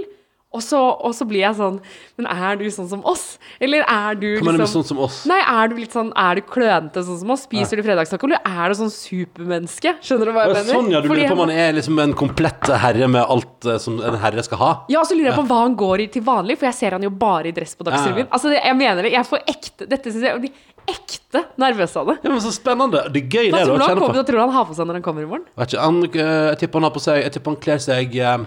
[0.57, 1.77] Og så, og så blir jeg sånn
[2.17, 3.25] Men er du sånn som oss?
[3.61, 5.19] Eller er du liksom Hva mener du sånn som oss?
[5.29, 7.43] Nei, er du litt sånn Er du klønete sånn som oss?
[7.45, 9.93] Spiser du fredagstaco, eller er du sånn supermenneske?
[10.01, 10.71] Skjønner du hva jeg mener?
[10.73, 11.01] Sånn, ja.
[11.05, 13.99] Du lurer på om jeg- han er liksom en komplett herre med alt eh, som
[14.01, 14.71] en herre skal ha?
[14.89, 16.91] Ja, og så lurer jeg på hva han går i til vanlig, for jeg ser
[16.97, 18.25] han jo bare i dress på Dagsrevyen.
[18.25, 18.31] Ja.
[18.33, 19.11] Altså, det- jeg mener det.
[19.13, 20.51] Jeg får ekte Dette syns jeg blir
[20.87, 22.17] ekte nervøs av det.
[22.23, 23.03] Ja, men Så spennende.
[23.11, 23.51] Det er gøy, det.
[23.51, 25.45] Hva tror du han har på seg når han kommer i morgen?
[25.57, 28.15] Vet ikke, han, eh, jeg tipper han har på seg Jeg tipper han kler seg
[28.15, 28.37] eh,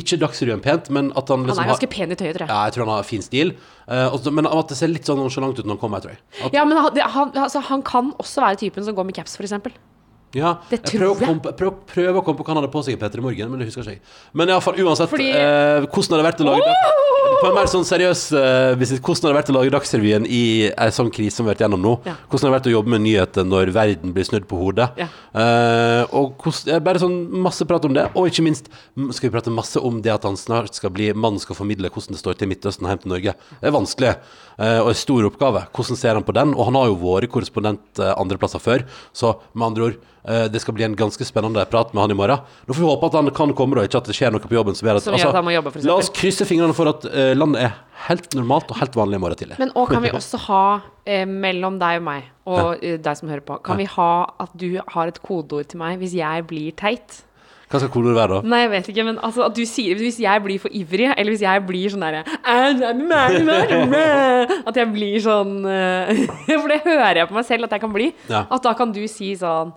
[0.00, 2.46] ikke Dagsrevyen pent, men at han Han liksom er ganske har pen i tøyet, tror
[2.46, 2.52] jeg.
[2.52, 3.52] Ja, jeg tror han har fin stil.
[3.88, 6.22] Uh, også, men at det ser litt sånn nonchalant ut når han kommer, tror jeg.
[6.38, 9.38] At, Ja, men han, han, altså, han kan også være typen som går med caps,
[9.38, 9.56] f.eks.
[10.34, 11.40] ja, jeg prøver, jeg.
[11.42, 13.50] på- prøver, prøver å komme på hva han hadde på seg i Peter i morgen,
[13.50, 14.00] men det husker ikke.
[14.34, 16.74] Men iallfall uansett, Fordi- eh, hvordan har det vært å lage
[17.42, 20.70] På en mer sånn seriøs eh, visit, Hvordan har det vært å lage Dagsrevyen i
[20.72, 21.92] ei sånn krise som vi har vært gjennom nå?
[22.08, 22.14] Ja.
[22.30, 24.88] Hvordan har det vært å jobbe med nyheter når verden blir snudd på hodet?
[24.96, 25.06] Ja.
[25.34, 28.68] Eh, og hvordan, bare sånn masse prat om det, og ikke minst
[29.12, 32.16] skal vi prate masse om det at han snart skal bli mannen skal formidle hvordan
[32.16, 33.34] det står til i Midtøsten og hjem til Norge.
[33.60, 34.14] Det er vanskelig,
[34.58, 35.60] og en stor oppgave.
[35.70, 36.50] Hvordan ser han på den?
[36.56, 40.46] Og han har jo vært korrespondent andreplasser andre plasser før, så med andre ord, eh,
[40.48, 42.44] det skal bli en ganske spennende prat med han i morgen.
[42.66, 44.54] Nå får vi håpe at han kan komme, og ikke at det skjer noe på
[44.54, 46.74] jobben som gjør at Som gjør at han må jobbe, for La oss krysse fingrene
[46.76, 47.76] for at eh, landet er
[48.08, 49.58] helt normalt og helt vanlig i morgen tidlig.
[49.58, 50.64] Men og kan vi også ha,
[51.04, 54.54] eh, mellom deg og meg, og eh, deg som hører på, kan vi ha at
[54.58, 57.22] du har et kodeord til meg hvis jeg blir teit?
[57.68, 58.48] Hva skal kodeordet være da?
[58.48, 61.34] Nei, jeg vet ikke, men altså at du sier Hvis jeg blir for ivrig, eller
[61.34, 62.22] hvis jeg blir sånn derre
[64.68, 66.24] At jeg blir sånn eh,
[66.62, 68.10] For det hører jeg på meg selv at jeg kan bli.
[68.30, 68.44] Ja.
[68.48, 69.74] At da kan du si sånn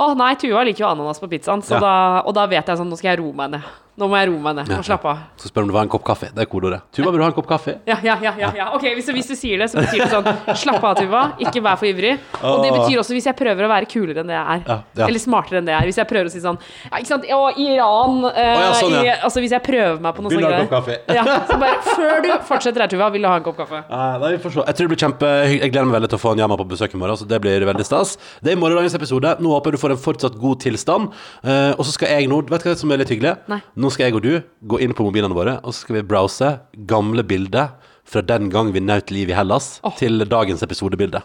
[0.00, 1.80] Å nei, Tuva liker jo ananas på pizzaen, så Ja.
[1.82, 1.94] da,
[2.26, 3.70] og da vet jeg sånn Nå skal jeg roe meg ned.
[4.00, 5.24] Nå må jeg roe meg ned og slappe av.
[5.36, 6.30] Så spør du om du vil ha en kopp kaffe.
[6.32, 6.78] Det er kodeordet.
[6.96, 7.74] Tuva, vil du ha en kopp kaffe?
[7.84, 8.68] Ja, ja, ja, ja, ja.
[8.76, 11.24] Ok, hvis, hvis du sier det, så betyr det sånn Slapp av, Tuva.
[11.44, 12.14] Ikke vær for ivrig.
[12.40, 14.62] Og det betyr også hvis jeg prøver å være kulere enn det jeg er.
[14.64, 15.08] Ja, ja.
[15.10, 15.90] Eller smartere enn det jeg er.
[15.90, 17.28] Hvis jeg prøver å si sånn Ja, ikke sant.
[17.36, 20.40] Og Iran eh, ja, sånn, i, Altså hvis jeg prøver meg på noe sånt.
[20.40, 20.98] Vil du ha en kopp kaffe?
[21.20, 23.82] Ja, så bare Før du fortsetter her, Tuva, vil du ha en kopp kaffe?
[23.90, 24.64] Nei, nei, vi får se.
[24.64, 25.60] Jeg tror det blir kjempehyggelig.
[25.66, 27.40] Jeg gleder meg veldig til å få en Yama på besøk i morgen, så det
[27.44, 28.16] blir veldig stas.
[28.40, 29.34] Det er morgendagens episode.
[29.44, 31.10] Nå håper jeg du får en fortsatt god tilstand.
[31.44, 33.34] Uh, og så skal jeg nå Vet du hva som er litt hyggelig?
[33.50, 33.60] Nei.
[33.78, 34.32] Nå skal jeg og du
[34.70, 36.52] gå inn på mobilene våre, og så skal vi browse
[36.90, 37.74] gamle bilder
[38.10, 39.94] fra den gang vi nøt liv i Hellas, oh.
[39.98, 41.22] til dagens episodebilde.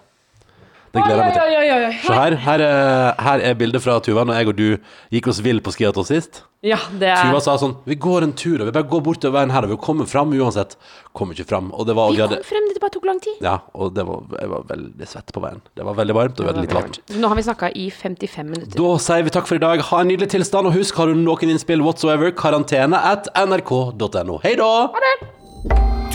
[0.95, 1.43] Det gleder jeg meg til.
[1.45, 1.93] Oi, oi, oi, oi.
[2.05, 2.35] Se her.
[2.45, 4.67] Her er, her er bildet fra Tuva når jeg og du
[5.13, 6.41] gikk oss vill på skiaton sist.
[6.65, 9.35] Ja, det er Tuva sa sånn Vi går en tur, og vi bare går bortover
[9.37, 10.73] veien her, og vi kommer fram uansett.
[11.13, 11.67] Kom ikke fram.
[11.75, 13.37] Og det var, Vi kom frem, det bare tok lang tid.
[13.45, 15.61] ja, og det var, jeg var veldig svett på veien.
[15.77, 16.99] Det var veldig varmt og veldig litt varmt.
[17.19, 18.75] Nå har vi snakka i 55 minutter.
[18.79, 19.83] Da sier vi takk for i dag.
[19.91, 24.39] Ha en nydelig tilstand, og husk, har du noen innspill whatsoever, karantene at nrk.no.
[24.47, 24.71] Hei da!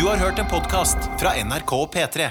[0.01, 2.31] Du har hørt en podkast fra NRK og P3.